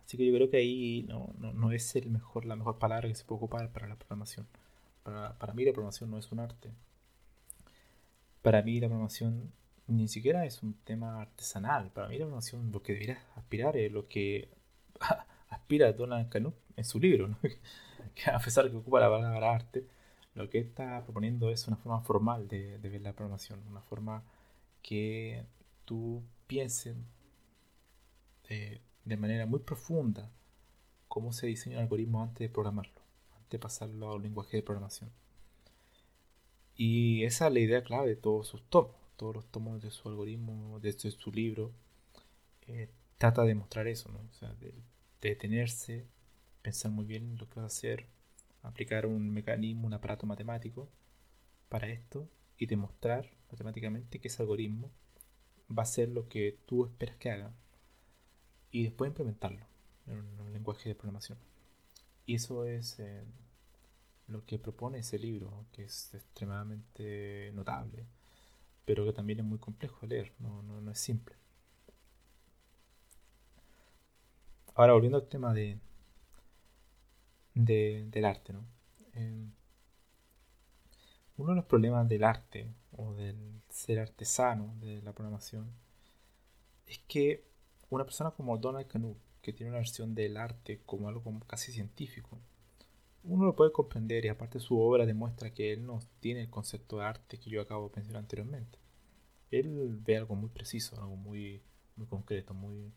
Así 0.05 0.17
que 0.17 0.27
yo 0.27 0.35
creo 0.35 0.51
que 0.51 0.59
ahí 0.59 1.05
no, 1.09 1.35
no, 1.39 1.53
no 1.53 1.73
es 1.73 1.97
el 1.97 2.11
mejor, 2.11 2.45
la 2.45 2.55
mejor 2.55 2.79
palabra 2.79 3.09
que 3.09 3.15
se 3.15 3.25
puede 3.25 3.39
ocupar 3.39 3.73
para 3.73 3.89
la 3.89 3.97
programación. 3.97 4.47
Para, 5.03 5.37
para 5.39 5.53
mí 5.53 5.65
la 5.65 5.73
programación 5.73 6.11
no 6.11 6.19
es 6.19 6.31
un 6.31 6.39
arte. 6.39 6.71
Para 8.43 8.63
mí 8.63 8.79
la 8.79 8.89
programación 8.89 9.53
ni 9.89 10.09
siquiera 10.09 10.45
es 10.45 10.63
un 10.63 10.75
tema 10.85 11.23
artesanal. 11.23 11.91
Para 11.93 12.09
mí 12.09 12.15
la 12.15 12.25
programación 12.25 12.73
lo 12.73 12.83
que 12.83 12.93
debería 12.93 13.23
aspirar 13.37 13.77
es 13.77 13.93
lo 13.93 14.09
que 14.09 14.49
aspira 15.51 15.93
Donald 15.93 16.29
Knuth 16.31 16.55
en 16.77 16.85
su 16.85 16.99
libro, 16.99 17.37
que 18.15 18.31
a 18.31 18.39
pesar 18.39 18.65
de 18.65 18.71
que 18.71 18.77
ocupa 18.77 19.01
la 19.01 19.11
palabra 19.11 19.55
arte, 19.55 19.87
lo 20.35 20.51
que 20.51 20.59
está 20.59 21.03
proponiendo 21.05 21.51
es 21.51 21.67
una 21.67 21.77
forma 21.77 22.01
formal 22.01 22.49
de, 22.49 22.79
ver 22.79 23.01
la 23.01 23.13
programación, 23.13 23.63
una 23.69 23.81
forma 23.81 24.23
que 24.83 25.45
tú 25.85 26.23
pienses 26.47 26.97
de, 28.49 28.81
de 29.05 29.17
manera 29.17 29.47
muy 29.47 29.61
profunda 29.61 30.31
cómo 31.09 31.33
se 31.33 31.47
diseña 31.47 31.77
un 31.77 31.83
algoritmo 31.83 32.23
antes 32.23 32.41
de 32.41 32.49
programarlo, 32.49 33.01
antes 33.37 33.51
de 33.51 33.59
pasarlo 33.59 34.09
a 34.09 34.17
un 34.17 34.23
lenguaje 34.23 34.59
de 34.59 34.63
programación. 34.63 35.11
Y 36.77 37.25
esa 37.25 37.47
es 37.47 37.55
la 37.55 37.61
idea 37.61 37.83
clave 37.83 38.09
de 38.09 38.17
todos 38.17 38.49
sus 38.49 38.63
tomos 38.65 39.06
todos 39.17 39.35
los 39.35 39.47
tomos 39.47 39.83
de 39.83 39.91
su 39.91 40.09
algoritmo, 40.09 40.79
de 40.81 40.93
su, 40.93 41.33
libro, 41.33 41.73
eh, 42.67 42.91
trata 43.19 43.43
de 43.43 43.55
mostrar 43.55 43.87
eso, 43.89 44.11
¿no? 44.11 44.19
O 44.19 44.33
sea, 44.33 44.53
de, 44.55 44.75
detenerse, 45.21 46.07
pensar 46.63 46.91
muy 46.93 47.05
bien 47.05 47.37
lo 47.39 47.49
que 47.49 47.57
va 47.57 47.65
a 47.65 47.67
hacer, 47.67 48.07
aplicar 48.63 49.07
un 49.07 49.31
mecanismo, 49.31 49.87
un 49.87 49.95
aparato 49.95 50.27
matemático 50.27 50.89
para 51.69 51.89
esto 51.89 52.29
y 52.59 52.67
demostrar 52.67 53.31
matemáticamente 53.51 54.21
que 54.21 54.29
ese 54.29 54.43
algoritmo 54.43 54.91
va 55.77 55.83
a 55.83 55.87
ser 55.87 56.11
lo 56.11 56.29
que 56.29 56.59
tú 56.67 56.85
esperas 56.85 57.17
que 57.17 57.31
haga 57.31 57.53
y 58.71 58.85
después 58.85 59.09
implementarlo 59.09 59.67
en 60.07 60.19
un, 60.41 60.53
lenguaje 60.53 60.89
de 60.89 60.95
programación. 60.95 61.39
Y 62.25 62.35
eso 62.35 62.67
es 62.67 62.99
eh, 62.99 63.25
lo 64.27 64.45
que 64.45 64.59
propone 64.59 64.99
ese 64.99 65.19
libro, 65.19 65.67
que 65.73 65.85
es 65.85 66.15
extremadamente 66.15 67.51
notable 67.55 68.07
pero 68.87 69.05
que 69.05 69.13
también 69.13 69.41
es 69.41 69.45
muy 69.45 69.59
complejo 69.59 69.99
de 70.03 70.07
leer, 70.07 70.33
no, 70.39 70.63
no, 70.63 70.91
es 70.91 70.99
simple. 70.99 71.35
Ahora, 74.75 74.93
volviendo 74.93 75.19
al 75.19 75.29
tema 75.29 75.53
de, 75.53 75.79
del 77.55 78.25
arte, 78.25 78.53
¿no? 78.53 78.65
Em, 79.13 79.51
uno 81.37 81.51
de 81.51 81.57
los 81.57 81.65
problemas 81.65 82.09
del 82.09 82.25
arte 82.25 82.73
o 82.93 83.13
del 83.15 83.61
ser 83.69 83.99
artesano 83.99 84.75
de 84.81 85.03
la 85.03 85.13
programación 85.13 85.71
es 86.87 86.99
que 87.09 87.45
una 87.91 88.05
persona 88.05 88.31
como 88.31 88.57
Donald 88.59 88.87
Knuth, 88.87 89.19
que 89.43 89.53
tiene 89.53 89.71
una 89.71 89.79
versión 89.79 90.15
del 90.15 90.37
arte 90.37 90.81
como 90.87 91.09
algo 91.09 91.41
casi 91.47 91.73
científico, 91.73 92.39
uno 93.27 93.45
lo 93.45 93.57
puede 93.57 93.73
comprender 93.73 94.25
y 94.25 94.29
aparte 94.29 94.61
su 94.61 94.79
obra 94.79 95.07
demuestra 95.07 95.53
que 95.53 95.73
él 95.73 95.85
no 95.85 96.01
tiene 96.21 96.43
el 96.43 96.51
concepto 96.51 96.99
de 96.99 97.05
arte 97.05 97.39
que 97.39 97.51
yo 97.51 97.61
acabo 97.61 97.89
de 97.89 97.97
mencionar 97.97 98.21
anteriormente. 98.23 98.79
Él 99.51 99.99
ve 100.05 100.17
algo 100.17 100.35
muy 100.35 100.51
preciso, 100.51 101.01
algo 101.01 101.17
muy, 101.17 101.63
muy 101.97 102.07
concreto, 102.07 102.55
muy, 102.55 102.93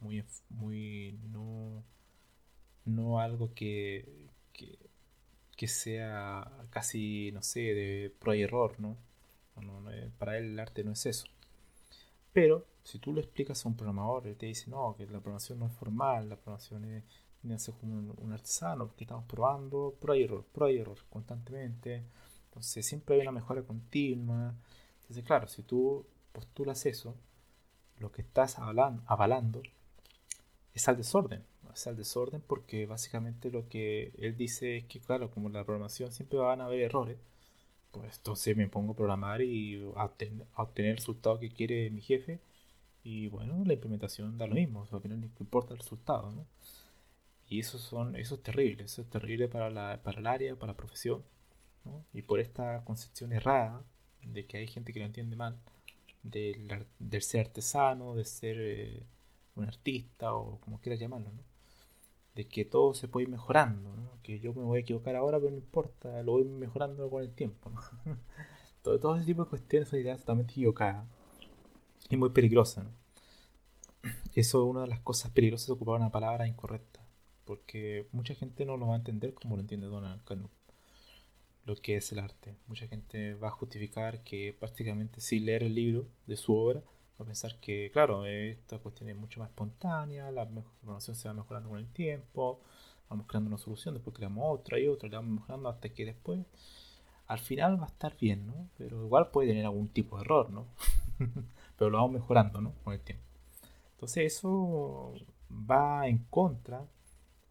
muy, 0.00 0.24
muy 0.48 1.18
no, 1.32 1.84
no 2.84 3.20
algo 3.20 3.54
que, 3.54 4.28
que, 4.52 4.78
que 5.56 5.68
sea 5.68 6.50
casi, 6.70 7.30
no 7.32 7.42
sé, 7.42 7.60
de 7.74 8.14
pro 8.18 8.34
y 8.34 8.42
error, 8.42 8.78
¿no? 8.78 8.96
Para 10.18 10.38
él 10.38 10.52
el 10.52 10.60
arte 10.60 10.84
no 10.84 10.92
es 10.92 11.06
eso. 11.06 11.26
Pero 12.32 12.66
si 12.82 12.98
tú 12.98 13.12
le 13.12 13.20
explicas 13.20 13.64
a 13.64 13.68
un 13.68 13.76
programador, 13.76 14.26
él 14.26 14.36
te 14.36 14.46
dice, 14.46 14.70
no, 14.70 14.94
que 14.96 15.04
la 15.04 15.20
programación 15.20 15.58
no 15.58 15.66
es 15.66 15.72
formal, 15.72 16.28
la 16.28 16.36
programación 16.36 16.84
es, 16.86 17.04
es 17.48 17.70
como 17.80 18.12
un, 18.20 18.32
artesano, 18.32 18.86
porque 18.86 19.04
estamos 19.04 19.24
probando, 19.24 19.96
pro 20.00 20.14
error, 20.14 20.44
pro 20.52 20.68
error, 20.68 20.98
constantemente. 21.08 22.04
Entonces 22.48 22.86
siempre 22.86 23.16
hay 23.16 23.22
una 23.22 23.32
mejora 23.32 23.62
continua. 23.62 24.54
Entonces, 25.02 25.24
claro, 25.24 25.48
si 25.48 25.62
tú 25.62 26.06
postulas 26.32 26.84
eso, 26.86 27.14
lo 27.98 28.12
que 28.12 28.22
estás 28.22 28.58
avalando, 28.58 29.02
avalando 29.06 29.62
es 30.74 30.88
al 30.88 30.96
desorden. 30.96 31.44
Es 31.72 31.86
al 31.86 31.96
desorden 31.96 32.42
porque 32.46 32.86
básicamente 32.86 33.50
lo 33.50 33.68
que 33.68 34.12
él 34.18 34.36
dice 34.36 34.78
es 34.78 34.84
que, 34.84 35.00
claro, 35.00 35.30
como 35.30 35.48
la 35.48 35.64
programación 35.64 36.12
siempre 36.12 36.38
van 36.38 36.60
a 36.60 36.66
haber 36.66 36.80
errores, 36.80 37.18
pues 37.92 38.18
entonces 38.18 38.56
me 38.56 38.68
pongo 38.68 38.92
a 38.92 38.96
programar 38.96 39.42
y 39.42 39.82
a 39.96 40.04
obtener, 40.04 40.90
el 40.90 40.96
resultado 40.96 41.38
que 41.38 41.50
quiere 41.50 41.90
mi 41.90 42.02
jefe. 42.02 42.40
Y 43.02 43.28
bueno, 43.28 43.62
la 43.64 43.72
implementación 43.72 44.36
da 44.36 44.46
lo 44.46 44.54
mismo, 44.54 44.86
o 44.90 45.00
no 45.08 45.14
importa 45.40 45.72
el 45.72 45.78
resultado, 45.78 46.30
¿no? 46.32 46.44
Y 47.50 47.60
eso, 47.60 47.76
son, 47.78 48.16
eso 48.16 48.36
es 48.36 48.42
terrible, 48.42 48.84
eso 48.84 49.02
es 49.02 49.10
terrible 49.10 49.48
para, 49.48 49.68
la, 49.68 50.00
para 50.02 50.20
el 50.20 50.26
área, 50.26 50.56
para 50.56 50.72
la 50.72 50.76
profesión. 50.76 51.22
Y 52.14 52.22
por 52.22 52.40
esta 52.40 52.82
concepción 52.84 53.32
errada 53.32 53.82
de 54.22 54.46
que 54.46 54.56
hay 54.56 54.66
gente 54.66 54.92
que 54.92 55.00
lo 55.00 55.06
entiende 55.06 55.36
mal, 55.36 55.58
del, 56.22 56.86
del 56.98 57.22
ser 57.22 57.46
artesano, 57.46 58.14
de 58.14 58.24
ser 58.24 58.56
eh, 58.58 59.02
un 59.56 59.64
artista 59.64 60.34
o 60.34 60.58
como 60.60 60.80
quieras 60.80 61.00
llamarlo, 61.00 61.30
¿no? 61.32 61.50
de 62.34 62.46
que 62.46 62.64
todo 62.64 62.94
se 62.94 63.08
puede 63.08 63.24
ir 63.24 63.30
mejorando, 63.30 63.90
que 64.22 64.38
yo 64.38 64.54
me 64.54 64.62
voy 64.62 64.78
a 64.78 64.80
equivocar 64.82 65.16
ahora, 65.16 65.38
pero 65.38 65.50
no 65.50 65.58
importa, 65.58 66.22
lo 66.22 66.32
voy 66.32 66.44
mejorando 66.44 67.10
con 67.10 67.22
el 67.22 67.32
tiempo. 67.32 67.72
todo, 68.82 68.98
todo, 69.00 69.16
ese 69.16 69.26
tipo 69.26 69.44
de 69.44 69.50
cuestiones 69.50 69.88
son 69.88 70.00
ideas 70.00 70.20
totalmente 70.20 70.52
equivocadas 70.52 71.06
y 72.08 72.16
muy 72.16 72.30
peligrosas. 72.30 72.86
Eso 74.34 74.62
es 74.62 74.70
una 74.70 74.82
de 74.82 74.88
las 74.88 75.00
cosas 75.00 75.32
peligrosas 75.32 75.66
de 75.66 75.72
ocupar 75.74 76.00
una 76.00 76.10
palabra 76.10 76.46
incorrecta, 76.46 76.99
porque 77.50 78.06
mucha 78.12 78.36
gente 78.36 78.64
no 78.64 78.76
lo 78.76 78.86
va 78.86 78.94
a 78.94 78.98
entender 78.98 79.34
como 79.34 79.56
lo 79.56 79.62
entiende 79.62 79.88
Donald 79.88 80.22
Knuth, 80.22 80.52
lo 81.64 81.74
que 81.74 81.96
es 81.96 82.12
el 82.12 82.20
arte. 82.20 82.54
Mucha 82.68 82.86
gente 82.86 83.34
va 83.34 83.48
a 83.48 83.50
justificar 83.50 84.22
que 84.22 84.54
prácticamente 84.56 85.20
sin 85.20 85.46
leer 85.46 85.64
el 85.64 85.74
libro 85.74 86.06
de 86.28 86.36
su 86.36 86.54
obra, 86.54 86.80
a 87.18 87.24
pensar 87.24 87.58
que, 87.58 87.90
claro, 87.92 88.24
esta 88.24 88.78
cuestión 88.78 89.10
es 89.10 89.16
mucho 89.16 89.40
más 89.40 89.48
espontánea, 89.48 90.30
la 90.30 90.44
información 90.44 91.16
se 91.16 91.26
va 91.26 91.34
mejorando 91.34 91.70
con 91.70 91.80
el 91.80 91.88
tiempo, 91.88 92.60
vamos 93.08 93.26
creando 93.26 93.48
una 93.48 93.58
solución, 93.58 93.94
después 93.94 94.14
creamos 94.14 94.44
otra 94.46 94.78
y 94.78 94.86
otra, 94.86 95.08
la 95.08 95.18
vamos 95.18 95.40
mejorando 95.40 95.70
hasta 95.70 95.88
que 95.88 96.04
después, 96.04 96.38
al 97.26 97.40
final 97.40 97.80
va 97.80 97.86
a 97.86 97.88
estar 97.88 98.16
bien, 98.16 98.46
¿no? 98.46 98.68
Pero 98.78 99.04
igual 99.04 99.32
puede 99.32 99.48
tener 99.48 99.64
algún 99.64 99.88
tipo 99.88 100.14
de 100.18 100.22
error, 100.22 100.50
¿no? 100.50 100.66
Pero 101.76 101.90
lo 101.90 101.98
vamos 101.98 102.12
mejorando, 102.12 102.60
¿no? 102.60 102.74
Con 102.84 102.92
el 102.92 103.00
tiempo. 103.00 103.24
Entonces 103.94 104.34
eso 104.34 105.14
va 105.50 106.06
en 106.06 106.18
contra 106.30 106.86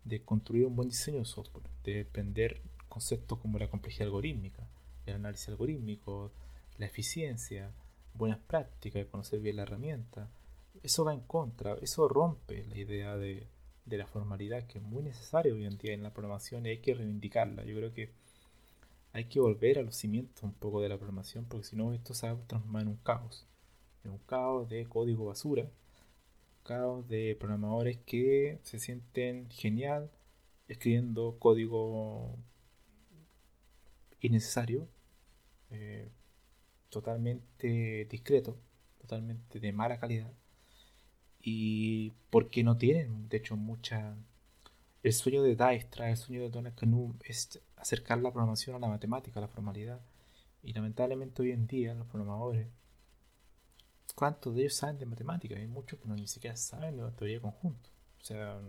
de 0.04 0.24
construir 0.24 0.66
un 0.66 0.76
buen 0.76 0.90
diseño 0.90 1.20
de 1.20 1.26
software, 1.26 1.70
de 1.84 1.96
depender 1.96 2.62
conceptos 2.88 3.40
como 3.40 3.60
la 3.60 3.70
complejidad 3.70 4.08
algorítmica, 4.08 4.68
el 5.06 5.16
análisis 5.16 5.50
algorítmico, 5.50 6.32
la 6.78 6.86
eficiencia, 6.86 7.72
buenas 8.14 8.40
prácticas, 8.40 9.04
de 9.04 9.10
conocer 9.10 9.40
bien 9.40 9.58
la 9.58 9.64
herramienta. 9.64 10.30
Eso 10.84 11.04
va 11.06 11.14
en 11.14 11.22
contra, 11.22 11.76
eso 11.82 12.08
rompe 12.08 12.66
la 12.68 12.78
idea 12.78 13.18
de, 13.18 13.48
la 13.86 14.08
formalidad 14.08 14.68
que 14.68 14.78
es 14.78 14.84
muy 14.84 15.04
necesaria 15.04 15.54
hoy 15.54 15.66
en 15.66 15.78
día 15.78 15.94
en 15.94 16.04
la 16.04 16.14
programación 16.14 16.66
y 16.66 16.70
hay 16.70 16.78
que 16.78 16.94
reivindicarla. 16.94 17.64
Yo 17.66 17.76
creo 17.76 17.94
que 17.94 18.12
hay 19.14 19.26
que 19.26 19.40
volver 19.40 19.80
a 19.80 19.82
los 19.82 19.96
cimientos 19.96 20.44
un 20.44 20.54
poco 20.54 20.82
de 20.82 20.90
la 20.90 20.98
programación 20.98 21.46
porque 21.46 21.66
si 21.66 21.76
no 21.76 21.94
esto 21.94 22.14
se 22.14 22.28
va 22.28 22.34
a 22.34 22.48
transformar 22.48 22.84
en 22.84 22.90
un 22.90 22.98
caos. 22.98 23.48
En 24.04 24.12
un 24.12 24.20
caos 24.20 24.70
de 24.70 24.86
código 24.86 25.26
basura, 25.26 25.70
de 26.70 27.36
programadores 27.40 27.98
que 28.06 28.60
se 28.62 28.78
sienten 28.80 29.50
genial 29.50 30.12
escribiendo 30.68 31.38
código 31.40 32.38
innecesario. 34.22 34.88
Eh, 35.72 36.10
totalmente 36.90 38.06
discreto, 38.06 38.58
totalmente 39.00 39.60
de 39.60 39.72
mala 39.72 40.00
calidad. 40.00 40.32
Y 41.42 42.12
porque 42.30 42.64
no 42.64 42.78
tienen, 42.78 43.30
de 43.30 43.38
hecho, 43.38 43.56
mucha... 43.58 44.16
El 45.02 45.14
sueño 45.14 45.42
de 45.42 45.56
Dijkstra, 45.56 46.12
el 46.12 46.18
sueño 46.18 46.42
de 46.42 46.50
Donald 46.50 46.76
Knuth 46.76 47.16
es 47.24 47.62
acercar 47.78 48.20
la 48.20 48.32
programación 48.32 48.76
a 48.76 48.80
la 48.80 48.90
matemática, 48.90 49.40
a 49.40 49.42
la 49.42 49.48
formalidad. 49.48 50.02
Y 50.62 50.74
lamentablemente 50.74 51.42
hoy 51.42 51.52
en 51.52 51.66
día 51.66 51.96
los 51.96 52.08
programadores, 52.08 52.68
¿cuántos 54.20 54.54
de 54.54 54.62
ellos 54.62 54.76
saben 54.76 55.00
de 55.00 55.06
matemática? 55.06 55.56
Hay 55.56 55.68
muchos 55.68 56.00
que 56.00 56.08
no 56.08 56.16
ni 56.16 56.28
siquiera 56.28 56.56
saben 56.56 56.98
de 56.98 57.04
la 57.04 57.12
teoría 57.12 57.38
de 57.38 57.42
conjunto. 57.42 57.90
O 58.22 58.24
sea, 58.24 58.60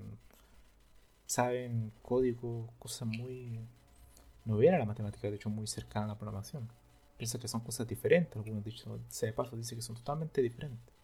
saben 1.26 1.92
código, 2.02 2.72
cosas 2.78 3.08
muy... 3.08 3.60
No 4.44 4.58
a 4.58 4.78
la 4.78 4.84
matemática, 4.86 5.28
de 5.28 5.36
hecho, 5.36 5.50
muy 5.50 5.66
cercana 5.66 6.06
a 6.06 6.08
la 6.08 6.18
programación 6.18 6.68
piensa 7.20 7.38
que 7.38 7.48
son 7.48 7.60
cosas 7.60 7.86
diferentes. 7.86 8.34
Algunos 8.34 8.64
dichos 8.64 8.98
de 9.20 9.32
paso 9.34 9.54
dice 9.54 9.76
que 9.76 9.82
son 9.82 9.94
totalmente 9.96 10.40
diferentes. 10.40 10.94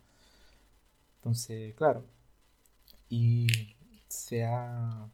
Entonces, 1.19 1.75
claro. 1.75 2.07
Y 3.11 3.47
se 4.09 4.45
ha, 4.45 5.11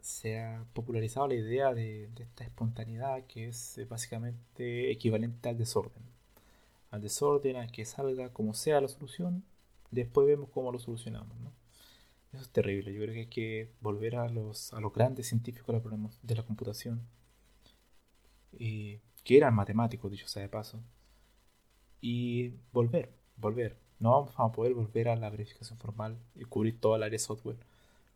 se 0.00 0.40
ha 0.40 0.64
popularizado 0.72 1.26
la 1.26 1.34
idea 1.34 1.74
de, 1.74 2.08
esta 2.20 2.44
espontaneidad 2.44 3.26
que 3.26 3.48
es 3.48 3.80
básicamente 3.88 4.92
equivalente 4.92 5.48
al 5.48 5.58
desorden. 5.58 6.04
Al 6.92 7.00
desorden, 7.00 7.56
a 7.56 7.66
que 7.66 7.84
salga 7.84 8.32
como 8.32 8.54
sea 8.54 8.80
la 8.80 8.86
solución, 8.86 9.42
después 9.90 10.28
vemos 10.28 10.50
cómo 10.50 10.70
lo 10.70 10.78
solucionamos. 10.78 11.36
Eso 12.32 12.42
es 12.42 12.50
terrible. 12.50 12.92
Yo 12.92 13.02
creo 13.02 13.14
que 13.14 13.20
hay 13.20 13.26
que 13.26 13.72
volver 13.80 14.14
a 14.16 14.28
los, 14.28 14.72
a 14.72 14.80
los 14.80 14.92
grandes 14.92 15.26
científicos 15.26 15.82
de 16.22 16.34
la 16.36 16.42
computación 16.44 17.02
y 18.52 19.00
que 19.24 19.38
eran 19.38 19.54
matemáticos, 19.54 20.10
dicho 20.10 20.28
sea 20.28 20.42
de 20.42 20.48
paso, 20.48 20.80
y 22.00 22.54
volver, 22.72 23.14
volver. 23.36 23.78
No 23.98 24.10
vamos 24.12 24.34
a 24.36 24.52
poder 24.52 24.74
volver 24.74 25.08
a 25.08 25.16
la 25.16 25.30
verificación 25.30 25.78
formal 25.78 26.18
y 26.34 26.44
cubrir 26.44 26.78
toda 26.80 26.98
el 26.98 27.04
área 27.04 27.18
software 27.18 27.58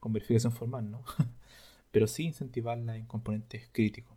con 0.01 0.12
verificación 0.12 0.53
formal, 0.53 0.91
¿no? 0.91 1.03
Pero 1.93 2.07
sí 2.07 2.25
incentivarla 2.25 2.97
en 2.97 3.07
componentes 3.07 3.69
críticos, 3.73 4.17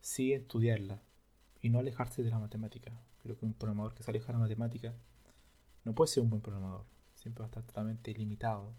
sí 0.00 0.32
estudiarla 0.32 1.02
y 1.60 1.70
no 1.70 1.80
alejarse 1.80 2.22
de 2.22 2.30
la 2.30 2.38
matemática. 2.38 2.92
Creo 3.24 3.38
que 3.38 3.46
un 3.46 3.54
programador 3.54 3.94
que 3.94 4.02
se 4.02 4.10
aleja 4.10 4.26
de 4.26 4.32
la 4.34 4.38
matemática 4.38 4.94
no 5.84 5.94
puede 5.94 6.08
ser 6.08 6.22
un 6.22 6.30
buen 6.30 6.42
programador, 6.42 6.84
siempre 7.14 7.40
va 7.40 7.46
a 7.46 7.48
estar 7.48 7.62
totalmente 7.64 8.12
limitado 8.12 8.72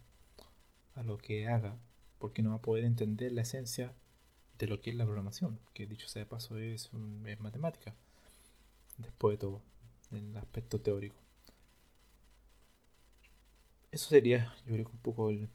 a 0.94 1.04
lo 1.04 1.18
que 1.18 1.48
haga, 1.48 1.76
porque 2.20 2.44
no 2.44 2.52
va 2.52 2.58
a 2.58 2.62
poder 2.62 2.86
entender 2.86 3.32
la 3.32 3.42
esencia 3.42 3.94
de 4.60 4.68
lo 4.68 4.80
que 4.82 4.92
es 4.92 4.96
la 4.96 5.06
programación, 5.06 5.60
que 5.74 5.88
dicho 5.88 6.08
sea 6.08 6.22
de 6.22 6.26
paso 6.28 6.58
es, 6.58 6.92
matemática, 7.40 7.96
después 9.00 9.34
de 9.34 9.38
todo, 9.40 9.62
en 10.12 10.30
el 10.30 10.38
aspecto 10.38 10.80
teórico. 10.80 11.18
Eso 13.92 14.10
sería, 14.10 14.54
yo 14.66 14.74
creo 14.74 14.86
que 14.86 14.92
un 14.92 15.00
poco 15.00 15.30
el, 15.32 15.50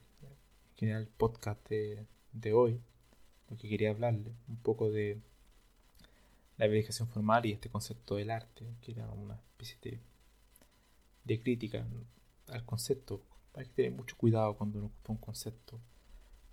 general 0.75 1.07
podcast 1.17 1.65
de, 1.69 2.53
hoy, 2.53 2.81
lo 3.49 3.55
que 3.55 3.69
quería 3.69 3.91
hablarle, 3.91 4.33
un 4.49 4.57
poco 4.57 4.89
de 4.89 5.21
la 6.61 6.67
verificación 6.67 7.07
formal 7.07 7.43
y 7.47 7.53
este 7.53 7.69
concepto 7.69 8.17
del 8.17 8.29
arte, 8.29 8.75
que 8.81 8.91
era 8.91 9.09
una 9.09 9.33
especie 9.33 9.99
de, 11.23 11.39
crítica 11.41 11.87
al 12.49 12.65
concepto. 12.65 13.25
Hay 13.55 13.65
que 13.65 13.71
tener 13.71 13.93
mucho 13.93 14.15
cuidado 14.15 14.55
cuando 14.55 14.77
uno 14.77 14.89
ocupa 14.89 15.13
un 15.13 15.17
concepto 15.17 15.81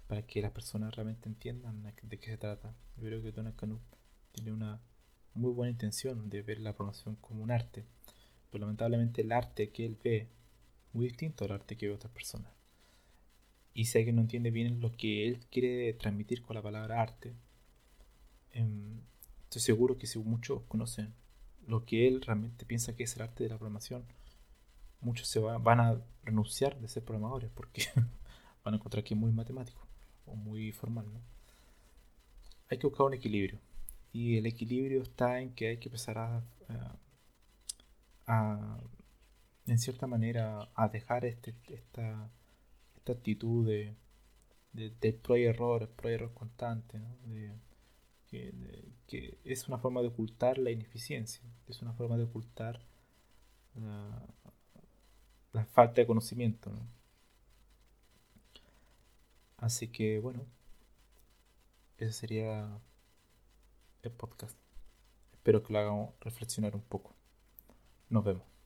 para 0.06 0.22
que 0.22 0.40
las 0.40 0.52
personas 0.52 0.96
realmente 0.96 1.28
entiendan 1.28 1.82
de 1.82 2.18
qué 2.18 2.30
se 2.30 2.38
trata. 2.38 2.74
Yo 2.96 3.08
creo 3.08 3.22
que 3.22 3.32
Donald 3.32 3.56
Knuth 3.56 3.82
tiene 4.32 4.50
una 4.50 4.80
muy 5.34 5.52
buena 5.52 5.72
intención 5.72 6.30
de 6.30 6.40
ver 6.40 6.60
la 6.60 6.72
programación 6.72 7.16
como 7.16 7.42
un 7.42 7.50
arte, 7.50 7.84
pero 8.50 8.62
lamentablemente 8.62 9.20
el 9.20 9.30
arte 9.30 9.68
que 9.68 9.84
él 9.84 9.98
ve 10.02 10.16
es 10.16 10.28
muy 10.94 11.08
distinto 11.08 11.44
al 11.44 11.52
arte 11.52 11.76
que 11.76 11.86
ve 11.86 11.92
otras 11.92 12.14
personas. 12.14 12.50
Y 13.74 13.84
si 13.84 13.98
alguien 13.98 14.16
no 14.16 14.22
entiende 14.22 14.50
bien 14.50 14.80
lo 14.80 14.90
que 14.90 15.28
él 15.28 15.44
quiere 15.50 15.92
transmitir 15.92 16.40
con 16.40 16.56
la 16.56 16.62
palabra 16.62 17.02
arte, 17.02 17.34
em, 18.52 19.02
estoy 19.48 19.62
seguro 19.62 19.96
que 19.96 20.06
si 20.06 20.18
muchos 20.18 20.62
conocen 20.68 21.14
lo 21.66 21.86
que 21.86 22.06
él 22.06 22.20
realmente 22.20 22.66
piensa 22.66 22.94
que 22.94 23.04
es 23.04 23.16
el 23.16 23.22
arte 23.22 23.44
de 23.44 23.50
la 23.50 23.56
programación, 23.56 24.04
muchos 25.00 25.26
se 25.26 25.40
van 25.40 25.80
a 25.80 26.02
renunciar 26.22 26.78
de 26.78 26.88
ser 26.88 27.02
programadores 27.02 27.50
porque 27.54 27.82
van 28.64 28.74
a 28.74 28.76
encontrar 28.76 29.04
que 29.04 29.14
es 29.14 29.20
muy 29.20 29.32
matemático 29.32 29.80
o 30.26 30.34
muy 30.36 30.70
formal. 30.72 31.06
¿no? 31.12 31.20
Hay 32.70 32.78
que 32.78 32.86
buscar 32.86 33.06
un 33.06 33.14
equilibrio. 33.14 33.58
Y 34.12 34.36
el 34.36 34.46
equilibrio 34.46 35.02
está 35.02 35.40
en 35.40 35.54
que 35.54 35.68
hay 35.68 35.76
que 35.78 35.88
empezar 35.88 36.18
a, 36.18 36.42
a, 38.26 38.78
en 39.66 39.78
cierta 39.78 40.06
manera, 40.06 40.68
a 40.74 40.88
dejar 40.88 41.24
este, 41.24 41.54
esta, 41.68 42.30
esta 42.96 43.12
actitud 43.12 43.66
de, 43.66 43.94
de, 44.72 45.12
pro 45.14 45.38
y 45.38 45.44
error, 45.44 45.88
pro 45.90 46.10
y 46.10 46.14
error 46.14 46.34
constante, 46.34 46.98
¿no? 46.98 47.16
Que, 48.30 49.38
es 49.44 49.68
una 49.68 49.78
forma 49.78 50.02
de 50.02 50.08
ocultar 50.08 50.58
la 50.58 50.70
ineficiencia, 50.70 51.42
es 51.66 51.82
una 51.82 51.92
forma 51.92 52.16
de 52.16 52.24
ocultar 52.24 52.80
la 55.52 55.64
falta 55.64 56.00
de 56.00 56.06
conocimiento. 56.06 56.70
Así 59.56 59.88
que 59.88 60.20
bueno, 60.20 60.46
ese 61.98 62.12
sería 62.12 62.80
el 64.02 64.12
podcast. 64.12 64.56
Espero 65.32 65.62
que 65.62 65.72
lo 65.72 65.78
hagamos 65.78 66.14
reflexionar 66.20 66.74
un 66.74 66.82
poco. 66.82 67.14
Nos 68.08 68.24
vemos. 68.24 68.57